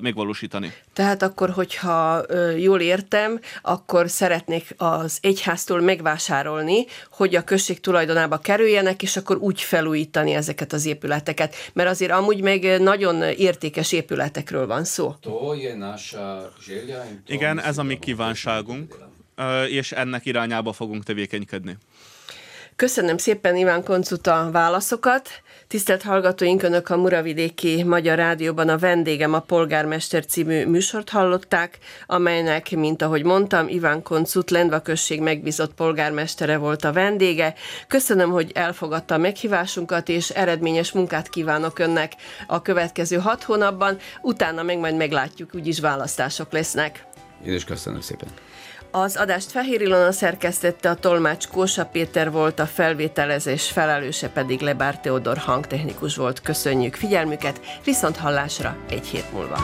[0.00, 0.72] megvalósítani.
[0.92, 2.22] Tehát akkor, hogyha
[2.58, 9.60] jól értem, akkor szeretnék az egyháztól megvásárolni, hogy a község tulajdonába kerüljenek, és akkor úgy
[9.60, 15.14] felújítani felújítani ezeket az épületeket, mert azért amúgy meg nagyon értékes épületekről van szó.
[17.26, 18.98] Igen, ez a mi kívánságunk,
[19.68, 21.76] és ennek irányába fogunk tevékenykedni.
[22.76, 25.28] Köszönöm szépen Iván Koncut a válaszokat.
[25.68, 32.70] Tisztelt hallgatóink, Önök a Muravidéki Magyar Rádióban a vendégem a Polgármester című műsort hallották, amelynek,
[32.70, 37.54] mint ahogy mondtam, Iván Koncut Lendva község megbízott polgármestere volt a vendége.
[37.88, 42.12] Köszönöm, hogy elfogadta a meghívásunkat, és eredményes munkát kívánok Önnek
[42.46, 47.04] a következő hat hónapban, utána meg majd meglátjuk, úgyis választások lesznek.
[47.44, 48.28] Én is köszönöm szépen.
[48.96, 55.00] Az adást Fehér Ilona szerkesztette, a tolmács Kósa Péter volt, a felvételezés felelőse pedig Lebár
[55.00, 56.40] Teodor hangtechnikus volt.
[56.40, 59.58] Köszönjük figyelmüket, viszont hallásra egy hét múlva.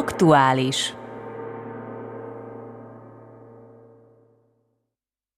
[0.00, 0.96] Aktuális